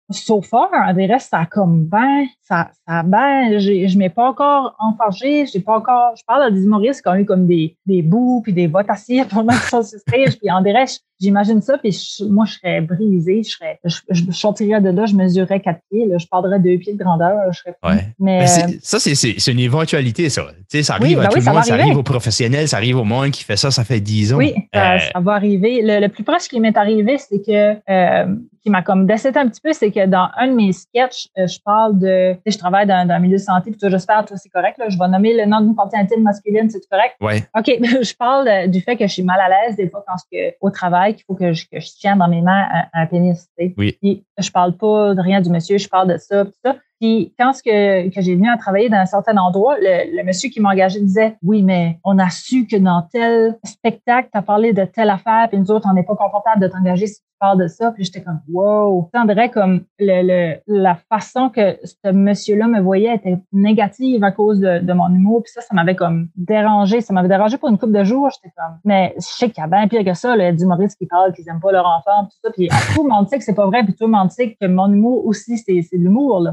[0.10, 4.76] so far, on dirait ça a comme ben, ça, ça ben, je m'ai pas encore
[4.80, 8.02] enfargé, j'ai pas encore, je parle à des humoristes qui ont eu comme des, des
[8.02, 10.86] bouts, puis des votes acides pendant qu'ils sont sur puis on dirait,
[11.22, 11.96] J'imagine ça, puis
[12.30, 16.18] moi, je serais brisée, je serais, je, sortirais de là, je mesurerais quatre pieds, là,
[16.18, 17.76] je perdrais deux pieds de grandeur, je serais.
[17.84, 18.08] Ouais.
[18.20, 20.48] Mais, euh, ça, c'est une éventualité, ça.
[20.52, 22.98] Tu sais, ça arrive à ben tout le monde, ça arrive aux professionnels, ça arrive
[22.98, 24.38] au monde qui fait ça, ça fait dix ans.
[24.38, 25.82] Oui, ça, euh, va arriver.
[25.84, 29.62] Le, plus proche qui m'est arrivé, c'est que euh, qui m'a comme décédé un petit
[29.62, 32.88] peu, c'est que dans un de mes sketchs, je parle de, tu sais, je travaille
[32.88, 35.36] dans, dans un milieu de santé, puis j'espère, toi, c'est correct, là, je vais nommer
[35.36, 37.16] le nom d'une partie intime masculine, c'est correct?
[37.22, 37.44] Oui.
[37.58, 37.66] OK,
[38.04, 40.70] je parle du fait que je suis mal à l'aise des fois quand que, au
[40.70, 41.66] travail, qu'il faut que je,
[42.00, 43.48] tienne dans mes mains un, pénis.
[43.78, 43.98] Oui.
[44.02, 46.78] Puis, je parle pas de rien du monsieur, je parle de ça, tout ça.
[47.02, 50.50] Puis quand que, que j'ai venu à travailler dans un certain endroit, le, le monsieur
[50.50, 54.44] qui m'a engagé disait Oui, mais on a su que dans tel spectacle, tu as
[54.44, 57.28] parlé de telle affaire, puis nous autres, on n'est pas confortable de t'engager si tu
[57.40, 57.92] parles de ça.
[57.92, 59.10] Puis j'étais comme Wow!
[59.16, 64.60] Je comme le, le, la façon que ce monsieur-là me voyait était négative à cause
[64.60, 65.42] de, de mon humour.
[65.42, 67.02] Puis ça, ça m'avait comme dérangé.
[67.02, 68.30] Ça m'avait dérangé pour une couple de jours.
[68.30, 70.96] J'étais comme Mais je sais qu'il y a bien pire que ça, là, du Maurice
[70.96, 72.52] qui parle qu'ils n'aiment pas leur enfant, tout ça.
[72.52, 75.58] Puis tout le que c'est pas vrai, puis tout le monde que mon humour aussi,
[75.58, 76.48] c'est de l'humour.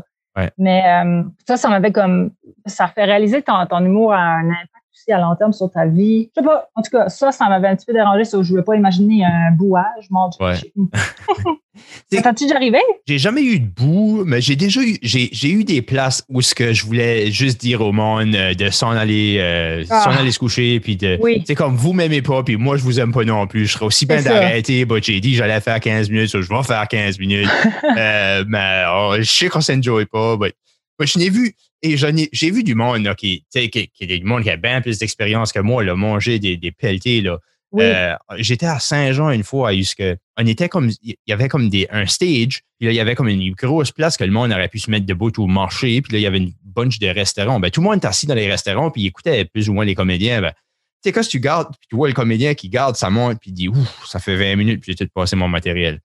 [0.56, 2.30] Mais euh, ça, ça m'avait comme.
[2.66, 5.86] Ça fait réaliser ton, ton humour a un impact aussi à long terme sur ta
[5.86, 6.30] vie.
[6.36, 6.68] Je sais pas.
[6.74, 8.24] En tout cas, ça, ça m'avait un petit peu dérangé.
[8.24, 10.06] Ça, je voulais pas imaginer un bouage.
[10.10, 10.44] Mon Dieu.
[10.46, 10.88] Ouais.
[12.22, 12.78] T'as-tu déjà arrivé?
[13.06, 16.42] J'ai jamais eu de boue, mais j'ai déjà eu, j'ai, j'ai eu des places où
[16.42, 20.00] ce que je voulais juste dire au monde euh, de s'en aller, euh, Ah.
[20.02, 21.44] s'en aller se coucher, puis de, Oui.
[21.46, 23.66] c'est comme vous m'aimez pas, puis moi je vous aime pas non plus.
[23.66, 24.84] Je serais aussi bien d'arrêter.
[25.02, 27.48] J'ai dit que j'allais faire 15 minutes, so je vais faire 15 minutes.
[27.98, 30.36] Euh, mais oh, je sais qu'on s'enjoy pas.
[30.36, 30.54] but-
[30.98, 34.42] but je n'ai vu, et j'ai vu du monde là, qui, qui, qui, du monde
[34.42, 37.20] qui a bien plus d'expérience que moi, là, manger des, des pelletés.
[37.20, 37.38] Là.
[37.70, 37.84] Oui.
[37.84, 41.86] Euh, J'étais à Saint-Jean une fois, que on était comme, il y avait comme des,
[41.90, 44.68] un stage, puis là, il y avait comme une grosse place que le monde aurait
[44.68, 47.60] pu se mettre debout ou marcher, puis là, il y avait une bunch de restaurants.
[47.60, 49.84] Ben, tout le monde était assis dans les restaurants, puis il écoutait plus ou moins
[49.84, 50.40] les comédiens.
[50.40, 50.56] Ben, tu
[51.04, 53.54] sais, quand tu gardes, puis tu vois le comédien qui garde sa montre, puis il
[53.54, 56.00] dit, ouf, ça fait 20 minutes, puis j'ai tout passé mon matériel.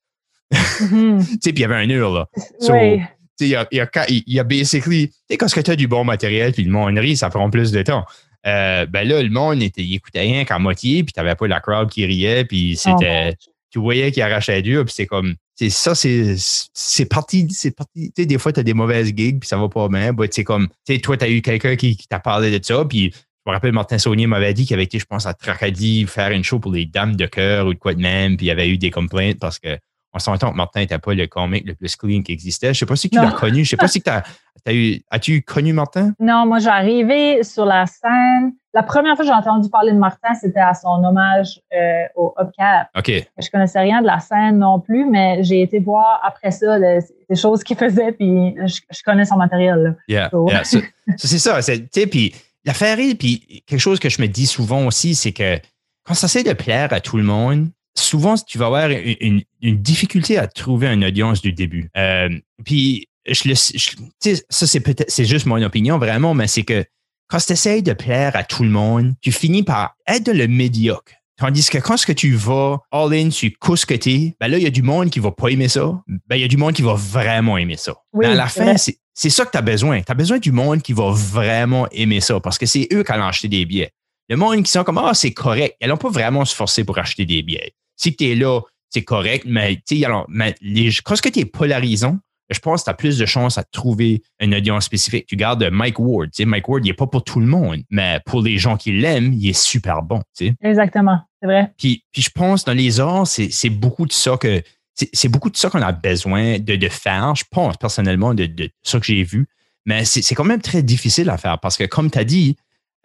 [0.81, 1.23] Mhm.
[1.25, 2.27] Tu sais, puis il y avait un heure, là.
[2.59, 3.01] So, oui.
[3.45, 5.75] Il y a, il y, a, il y a basically, tu sais, quand tu as
[5.75, 8.05] du bon matériel, puis le monde rit, ça prend plus de temps.
[8.45, 11.59] Euh, ben là, le monde, était, il écoutait rien qu'à moitié, puis t'avais pas la
[11.59, 13.35] crowd qui riait, puis Oh, c'était,
[13.71, 18.11] tu voyais qu'il arrachait dur, puis c'est comme, c'est ça, c'est, c'est parti, c'est parti.
[18.11, 20.67] Tu sais, des fois, t'as des mauvaises gigs, puis ça va pas bien, c'est comme,
[20.85, 23.13] tu sais, toi, t'as eu quelqu'un qui, qui t'a parlé de ça, puis
[23.45, 26.31] je me rappelle, Martin Saunier m'avait dit qu'il avait été, je pense, à Tracadie faire
[26.31, 28.51] une show pour les dames de cœur ou de quoi de même, puis il y
[28.51, 29.77] avait eu des complaintes parce que
[30.13, 32.73] on s'entend que Martin n'était pas le comique le plus clean qui existait.
[32.73, 33.63] Je sais pas si tu l'as connu.
[33.63, 34.23] Je sais pas si tu as,
[34.71, 34.99] eu.
[35.09, 36.13] As-tu connu Martin?
[36.19, 38.53] Non, moi, j'ai arrivé sur la scène.
[38.75, 42.33] La première fois que j'ai entendu parler de Martin, c'était à son hommage euh, au
[42.39, 42.89] Hubcap.
[42.97, 43.11] OK.
[43.39, 46.99] Je connaissais rien de la scène non plus, mais j'ai été voir après ça le-
[47.29, 49.97] des choses qu'il faisait, puis je, je connais son matériel.
[50.07, 50.29] Là.
[50.31, 50.63] Yeah.
[51.17, 51.61] C'est ça.
[51.61, 52.33] Tu sais, puis
[52.65, 55.59] l'affaire est, puis quelque chose que je me dis souvent aussi, c'est que
[56.05, 60.37] quand ça essaie de plaire à tout le monde, souvent, tu vas avoir une, difficulté
[60.37, 61.89] à trouver une audience du début.
[61.97, 62.29] Euh,
[62.65, 66.47] puis, je le, je- tu sais, ça, c'est peut-être, c'est juste mon opinion vraiment, mais
[66.47, 66.83] c'est que
[67.29, 71.13] quand tu essaies de plaire à tout le monde, tu finis par être le médiocre.
[71.37, 74.63] Tandis que quand ce que tu vas all-in, tu cousses que t'es, ben là, il
[74.63, 75.99] y a du monde qui va pas aimer ça.
[76.27, 77.95] Ben, il y a du monde qui va vraiment aimer ça.
[78.13, 80.01] Oui, à la fin, c'est ça que tu as besoin.
[80.01, 83.11] Tu as besoin du monde qui va vraiment aimer ça parce que c'est eux qui
[83.11, 83.91] allont acheter des billets.
[84.29, 85.75] Le monde qui sont comme Ah, c'est correct.
[85.81, 87.73] Ils n'ont pas vraiment se forcer pour acheter des billets.
[88.03, 92.17] Si tu es là, c'est correct, mais, allons- mais les, quand tu es polarisant,
[92.49, 95.25] je pense que tu as plus de chances à trouver une audience spécifique.
[95.25, 96.29] Tu gardes Mike Ward.
[96.39, 99.31] Mike Ward, il n'est pas pour tout le monde, mais pour les gens qui l'aiment,
[99.33, 100.21] il est super bon.
[100.61, 101.71] Exactement, c'est vrai.
[101.77, 104.61] Puis, puis je pense dans les arts, c'est beaucoup de ça que
[104.95, 107.33] c'est beaucoup de ça qu'on a besoin de, de faire.
[107.35, 109.47] Je pense personnellement de, de ça que j'ai vu.
[109.85, 112.57] Mais c'est c'est quand même très difficile à faire parce que, comme tu as dit,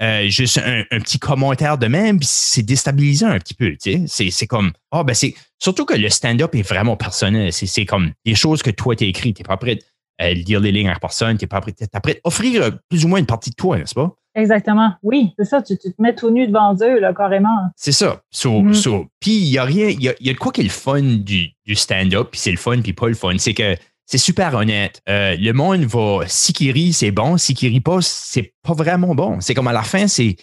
[0.02, 3.76] euh, juste un, un petit commentaire de même, c'est déstabilisant un petit peu.
[3.76, 4.30] tu sais.
[4.30, 5.34] C'est comme, ah, ben c'est.
[5.58, 7.52] Surtout que le stand-up est vraiment personnel.
[7.52, 9.36] C'est comme des choses que toi, tu as écrites.
[9.36, 9.78] Tu n'es pas prêt
[10.18, 11.36] à lire les lignes à personne.
[11.36, 13.56] Tu n'es pas prêt, t'es prêt à offrir euh, plus ou moins une partie de
[13.56, 14.14] toi, n'est-ce pas?
[14.34, 14.92] Exactement.
[15.02, 15.62] Oui, c'est ça.
[15.62, 17.56] Tu, tu te mets tout nu devant eux, là, carrément.
[17.74, 18.22] C'est ça.
[18.30, 18.74] So, Mhm.
[18.74, 20.64] so- puis il y a rien, il y a, y a de quoi qui est
[20.64, 23.32] le fun du, du stand-up, puis c'est le fun, puis pas le fun.
[23.38, 23.74] C'est que
[24.10, 25.02] c'est super honnête.
[25.08, 27.36] Euh, le monde va, si qui rit, c'est bon.
[27.36, 29.38] Si qui rit pas, c'est pas vraiment bon.
[29.40, 30.36] C'est comme à la fin, c'est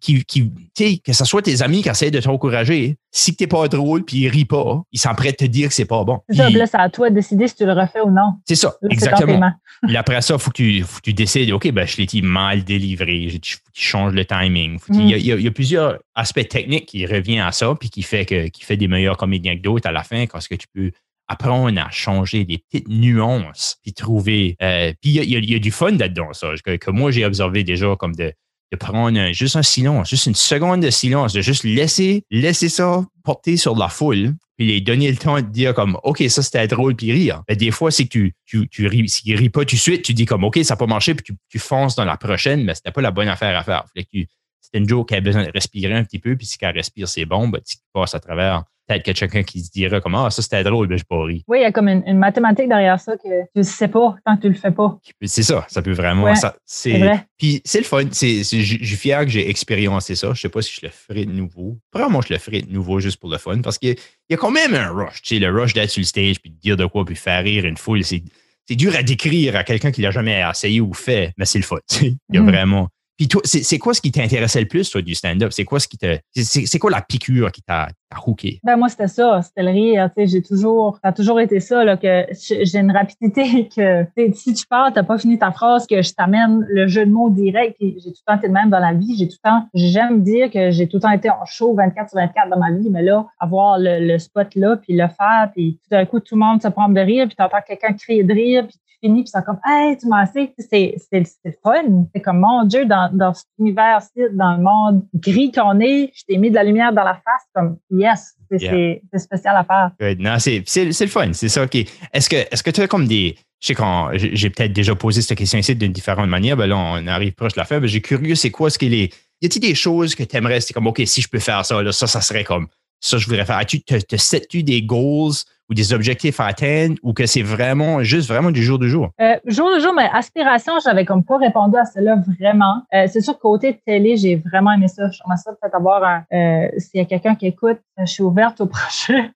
[0.00, 2.96] qui, qui, tu sais, que ce soit tes amis qui essaient de t'encourager.
[3.12, 5.84] Si t'es pas drôle, puis ils rient pas, ils prêts à te dire que c'est
[5.84, 6.20] pas bon.
[6.30, 6.42] C'est ça.
[6.44, 8.32] Puis- Puis là, c'est à toi de décider si tu le refais ou non.
[8.48, 9.52] C'est ça, Là, exactement.
[9.86, 12.06] Puis après ça, il faut, que tu- faut que tu décides, OK, ben, je l'ai
[12.06, 14.78] dit mal délivré, il faut tu changes le timing.
[14.88, 15.00] Mm.
[15.00, 18.24] y y il y a plusieurs aspects techniques qui reviennent à ça, puis qui fait,
[18.24, 20.90] que, qui fait des meilleurs comédiens que d'autres à la fin, parce que tu peux
[21.32, 24.56] apprendre à changer des petites nuances, puis trouver.
[24.62, 28.14] euh, puis il y a, du fun là-dedans, ça, que, moi j'ai observé déjà comme
[28.14, 28.32] de,
[28.80, 33.58] prendre juste un silence, juste une seconde de silence, de juste laisser, laisser ça porter
[33.58, 36.96] sur la foule, puis les donner le temps de dire comme OK, ça c'était drôle,
[36.96, 37.42] puis rire.
[37.48, 40.02] Mais des fois, c'est que tu, tu, tu ris, s'il rit pas tout de suite,
[40.02, 42.74] tu dis comme OK, ça n'a pas marché, puis tu, fonces dans la prochaine, mais
[42.74, 43.84] c'était pas la bonne affaire à faire.
[43.94, 47.08] C'était une joke qui a besoin de respirer un petit peu, puis si elle respire,
[47.08, 48.64] c'est bon, ben, tu passes à travers.
[48.92, 51.44] Peut-être que quelqu'un qui se dirait comme Ah, ça c'était drôle, mais je pas ri.
[51.48, 54.16] Oui, il y a comme une, une mathématique derrière ça que tu ne sais pas
[54.24, 54.98] tant que tu le fais pas.
[55.24, 56.24] C'est ça, ça peut vraiment.
[56.24, 56.34] Ouais,
[56.66, 57.26] C'est vrai.
[57.38, 58.04] Puis c'est le fun.
[58.12, 60.32] C'est, c'est- je suis fier que j'ai expérimenté ça.
[60.34, 61.78] Je sais pas si je le ferai de nouveau.
[61.90, 63.96] Probablement, je le ferai de nouveau juste pour le fun parce qu'il
[64.30, 65.22] y a- quand même un rush.
[65.22, 67.42] Tu sais, le rush d'être sur le stage puis de dire de quoi puis faire
[67.42, 68.22] rire une foule, c'est,
[68.68, 71.64] c'est dur à décrire à quelqu'un qui l'a jamais essayé ou fait, mais c'est le
[71.64, 71.78] fun.
[72.02, 72.48] Il y a Mhm.
[72.50, 72.88] vraiment.
[73.16, 75.52] Puis toi, c'est quoi ce qui t'intéressait le plus, toi, du stand-up?
[75.52, 76.18] C'est quoi ce qui te.
[76.34, 77.88] C'est quoi la piqûre qui t'a
[78.26, 78.60] hooké?
[78.62, 80.10] Ben moi c'était ça, c'était le rire.
[80.16, 84.66] J'ai toujours, ça a toujours été ça là que j'ai une rapidité que si tu
[84.66, 87.76] parles, t'as pas fini ta phrase, que je t'amène le jeu de mots direct.
[87.78, 89.16] Puis j'ai tout le temps été de même dans la vie.
[89.16, 92.10] J'ai tout le temps, j'aime dire que j'ai tout le temps été en show 24
[92.10, 95.78] sur 24 dans ma vie, mais là avoir le, spot là, puis le faire, puis
[95.82, 98.32] tout d'un coup tout le monde se prend de rire, puis t'entends quelqu'un crier de
[98.32, 100.54] rire, puis finis, puis c'est comme hey tu m'as assez.
[100.58, 101.82] C'est c'est c'est fun.
[102.14, 106.22] C'est comme mon Dieu dans dans cet univers-ci, dans le monde gris qu'on est, je
[106.28, 108.70] t'ai mis de la lumière dans la face, comme yes, c'est Yeah.
[108.72, 109.90] c'est- c'est spécial à faire.
[110.00, 110.20] Good.
[110.20, 111.66] Non, c'est le fun, c'est ça.
[111.66, 113.36] qui Est-ce que est-ce que tu as comme des.
[113.60, 116.76] Je sais quand j'ai peut-être déjà posé cette question ici d'une différente manière, ben là,
[116.76, 117.78] on arrive proche de la fin.
[117.80, 119.14] Ben, j'ai curieux, c'est quoi ce qu'il est.
[119.40, 121.80] Y a-t-il des choses que tu aimerais, c'est comme, OK, si je peux faire ça,
[121.80, 122.66] là, ça, ça serait comme,
[123.00, 123.56] ça, je voudrais faire.
[123.58, 125.32] As-tu, te, te sets-tu des goals
[125.72, 129.08] ou des objectifs à atteindre ou que c'est vraiment, juste vraiment du jour de jour?
[129.20, 132.82] Euh, jour le jour, mais aspiration, j'avais comme pas répondu à cela vraiment.
[132.94, 135.04] Euh, c'est sûr, côté télé, j'ai vraiment aimé ça.
[135.10, 136.24] J'aimerais ça peut-être avoir un.
[136.32, 139.30] Euh, S'il y a quelqu'un qui écoute, je suis ouverte au projet.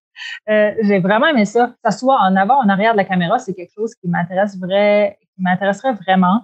[0.46, 1.68] J'ai vraiment aimé ça.
[1.68, 4.58] Que ça soit en avant, en arrière de la caméra, c'est quelque chose qui m'intéresse
[4.58, 6.42] vrai, qui m'intéresserait vraiment.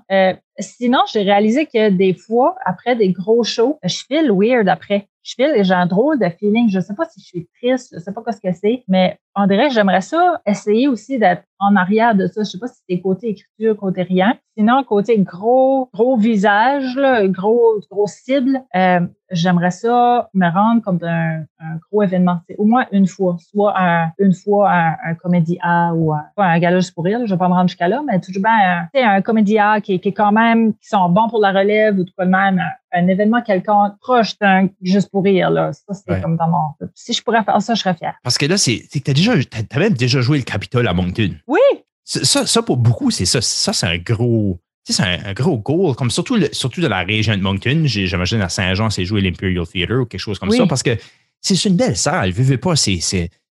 [0.59, 5.09] Sinon, j'ai réalisé que des fois, après des gros shows, je file weird après.
[5.23, 6.69] Je file et j'ai un drôle de feeling.
[6.69, 9.47] Je sais pas si je suis triste, je sais pas ce que c'est, mais on
[9.47, 12.43] dirait que j'aimerais ça essayer aussi d'être en arrière de ça.
[12.43, 14.35] Je sais pas si c'est côté écriture, côté rien.
[14.59, 20.99] Sinon, côté gros, gros visage, là, gros, gros cible, euh, j'aimerais ça me rendre comme
[21.03, 22.41] un, un gros événement.
[22.49, 26.25] C'est au moins une fois, soit un, une fois un, un comédie A ou un,
[26.37, 27.19] pas un gala juste pour rire.
[27.21, 29.59] là, je vais pas me rendre jusqu'à là, mais toujours bien un, sais, un comédie
[29.59, 32.25] A qui, qui est quand même, qui sont bons pour la relève ou tout de
[32.25, 32.61] même,
[32.93, 35.49] un, événement quelconque proche d'un juste pour rire.
[35.49, 35.73] Là.
[35.73, 36.21] Ça, c'est Ouais.
[36.21, 36.89] comme dans mon.
[36.95, 38.17] Si je pourrais faire ça, je serais fière.
[38.23, 40.87] Parce que là, c'est c'est que t'as déjà, t'as t'as même déjà joué le Capitole
[40.89, 41.31] à Moncton.
[41.47, 41.61] Oui!
[42.05, 43.41] Ça, ça, ça, pour beaucoup, c'est ça.
[43.41, 44.61] Ça, c'est un gros.
[44.87, 47.43] tu sais, C'est un, un gros goal, comme surtout, le- surtout de la région de
[47.43, 47.83] Moncton.
[47.85, 50.57] J'imagine à Saint-Jean, c'est jouer l'Imperial Theatre ou quelque chose comme Oui.
[50.59, 50.97] ça, parce que
[51.41, 52.31] c'est une belle salle.
[52.33, 52.99] Vivez pas, c'est.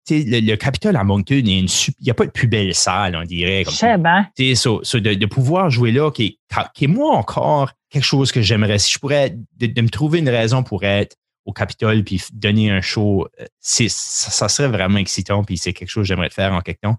[0.09, 1.65] le, le Capitole à Moncton, il
[2.01, 3.63] n'y a pas de plus belle salle, on dirait.
[3.63, 3.73] Comme
[4.37, 4.55] bien.
[4.55, 6.37] so- so de, de pouvoir jouer là, qui est,
[6.75, 8.77] qui est moi encore quelque chose que j'aimerais.
[8.77, 12.71] Si je pourrais, de, de me trouver une raison pour être au Capitole puis donner
[12.71, 16.53] un show, euh, ça, ça serait vraiment excitant puis c'est quelque chose que j'aimerais faire
[16.53, 16.97] en quelque temps.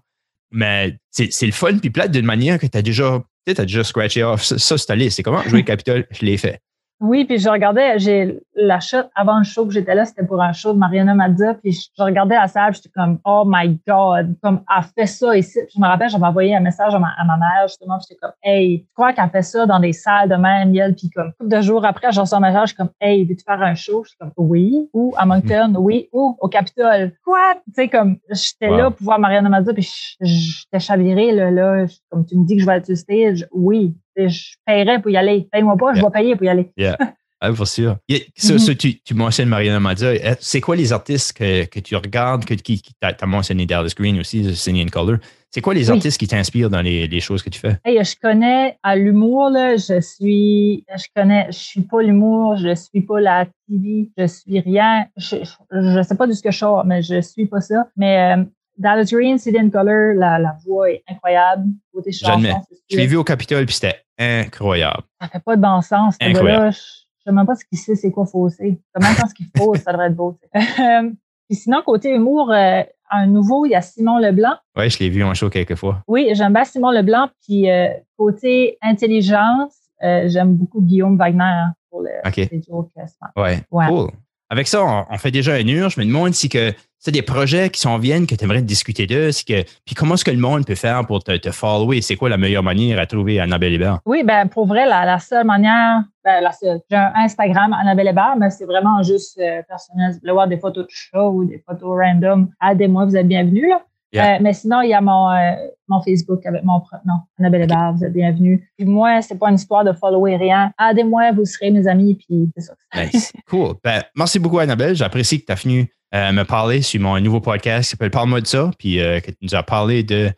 [0.51, 3.83] Mais c'est, le fun puis plate d'une manière que tu as déjà, tu as déjà
[3.83, 4.43] scratché off.
[4.43, 5.17] Ça, ça c'est liste.
[5.17, 5.43] C'est comment?
[5.43, 6.07] Jouer Capitole?
[6.11, 6.61] Je l'ai fait.
[6.99, 10.41] Oui, puis je regardais, j'ai la shot avant le show que j'étais là, c'était pour
[10.41, 13.79] un show de Mariana Mazza, puis je, je regardais la salle, j'étais comme oh my
[13.87, 15.59] god, comme elle fait ça ici.
[15.67, 18.19] Puis je me rappelle, j'avais envoyé un message à ma, à ma mère justement, j'étais
[18.19, 21.31] comme hey, tu crois qu'elle fait ça dans des salles de même, elle, puis comme
[21.39, 23.75] couple de jours après, j'ai reçu un message je suis comme hey, veux-tu faire un
[23.75, 24.03] show?
[24.03, 27.11] Je suis comme oui, ou à Moncton, oui, ou au Capitole.
[27.23, 27.53] Quoi?
[27.67, 28.77] Tu sais comme j'étais Wow.
[28.77, 29.83] là pour voir Mariana Mazza, puis
[30.19, 32.97] je- j'étais chavirée là, là, Je- comme tu me dis que je vais être sur
[32.97, 33.95] stage, oui.
[34.17, 35.47] Je paierais pour y aller.
[35.51, 36.09] Paye-moi pas, je Yeah.
[36.09, 36.71] vais payer pour y aller.
[37.39, 37.97] Ah, pour sûr.
[38.09, 38.75] Mhm.
[38.79, 40.07] tu, tu mentionnes Mariana Mazza.
[40.07, 43.93] Euh, C'est quoi les artistes que, que tu regardes, que, qui, qui t'as, mentionné Dallas
[43.95, 45.17] Green aussi, Singing in Color.
[45.51, 45.97] C'est quoi les Oui.
[45.97, 47.77] artistes qui t'inspirent dans les, les choses que tu fais?
[47.85, 53.01] Hey, je connais à l'humour, je suis, je connais, je suis pas l'humour, je suis
[53.03, 55.05] pas la TV, je suis rien.
[55.15, 57.87] Je, je, je sais pas de ce que je sors, mais je suis pas ça.
[57.95, 58.43] Mais euh,
[58.77, 61.65] Dallas Green, City in Color, la, la voix est incroyable.
[61.93, 62.53] Côté J'admets.
[62.89, 65.03] Je l'ai vu au Capitole, puis c'était incroyable.
[65.21, 66.15] Ça fait pas de bon sens.
[66.21, 66.71] Incroyable.
[66.71, 68.79] Je, je sais même pas ce qu'il sait, c'est quoi fausser.
[68.95, 70.37] Je sais même pas ce qu'il faut, ça devrait être beau.
[70.55, 71.09] Euh,
[71.49, 74.55] Puis sinon, côté humour, euh, un nouveau, il y a Simon Leblanc.
[74.75, 76.03] Ouais, je l'ai vu en show quelques fois.
[76.07, 77.29] Oui, j'aime bien Simon Leblanc.
[77.45, 82.35] Puis euh, côté intelligence, euh, j'aime beaucoup Guillaume Wagner hein, pour le OK.
[82.35, 82.91] les jokes.
[83.35, 83.61] Ouais.
[83.71, 84.11] Cool.
[84.49, 85.89] Avec ça, on, on fait déjà un heure.
[85.89, 89.05] Je me demande si que c'est des projets qui s'en viennent que tu aimerais discuter
[89.05, 89.31] d'eux.
[89.31, 92.01] si que, puis comment est-ce que le monde peut faire pour te, te follower?
[92.01, 93.99] C'est quoi la meilleure manière à trouver Annabelle Hébert?
[94.05, 98.07] Oui, ben pour vrai, la, la seule manière, ben, la seule, j'ai un Instagram Annabelle
[98.07, 100.13] Hébert, mais c'est vraiment juste euh, personnel.
[100.13, 103.69] Vous voulez voir des photos de show ou des photos random, aidez-moi, vous êtes bienvenus.
[103.69, 103.81] Là.
[104.13, 104.35] Yeah.
[104.35, 105.53] Euh, mais sinon, il y a mon, euh,
[105.87, 108.61] mon Facebook avec mon non, Annabelle Hébert, vous êtes bienvenus.
[108.77, 110.71] Puis moi, c'est pas une histoire de follower rien.
[110.79, 112.73] Aidez-moi, vous serez mes amis, puis c'est ça.
[112.95, 113.33] Nice.
[113.49, 113.73] cool.
[113.83, 114.95] Ben, merci beaucoup, Annabelle.
[114.95, 118.41] J'apprécie que tu as venu euh, me parler sur mon nouveau podcast qui s'appelle Parle-moi
[118.41, 120.31] de ça, puis euh, que tu nous as parlé de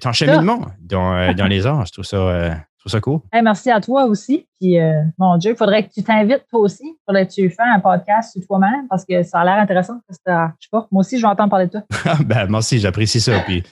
[0.00, 1.86] ton cheminement dans, dans les arts.
[1.86, 3.20] Je trouve ça, trouve ça cool.
[3.32, 4.46] Hey, merci à toi aussi.
[4.60, 6.84] Puis, euh, mon Dieu, il faudrait que tu t'invites toi aussi.
[6.84, 10.00] Il faudrait que tu fasses un podcast sur toi-même parce que ça a l'air intéressant.
[10.08, 11.82] Parce que, je sais pas, moi aussi, je vais entendre parler de toi.
[12.24, 13.40] ben, merci, j'apprécie ça.
[13.40, 13.62] Puis,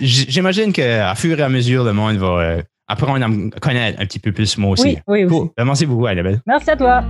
[0.00, 4.06] j'imagine qu'à fur et à mesure, le monde va euh, apprendre à me connaître un
[4.06, 4.98] petit peu plus moi aussi.
[5.06, 5.34] Oui, oui, aussi.
[5.34, 5.48] Cool.
[5.56, 6.40] Ben, merci beaucoup, Annabelle.
[6.46, 7.04] Merci à toi.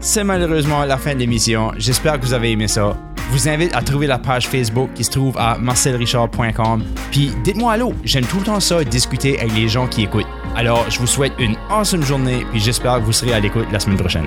[0.00, 1.72] C'est malheureusement la fin de l'émission.
[1.76, 2.96] J'espère que vous avez aimé ça.
[3.30, 6.84] Vous invite à trouver la page Facebook qui se trouve à marcelrichard.com.
[7.10, 10.26] Puis dites-moi allô, j'aime tout le temps ça, discuter avec les gens qui écoutent.
[10.56, 13.80] Alors, je vous souhaite une awesome journée, puis j'espère que vous serez à l'écoute la
[13.80, 14.26] semaine prochaine.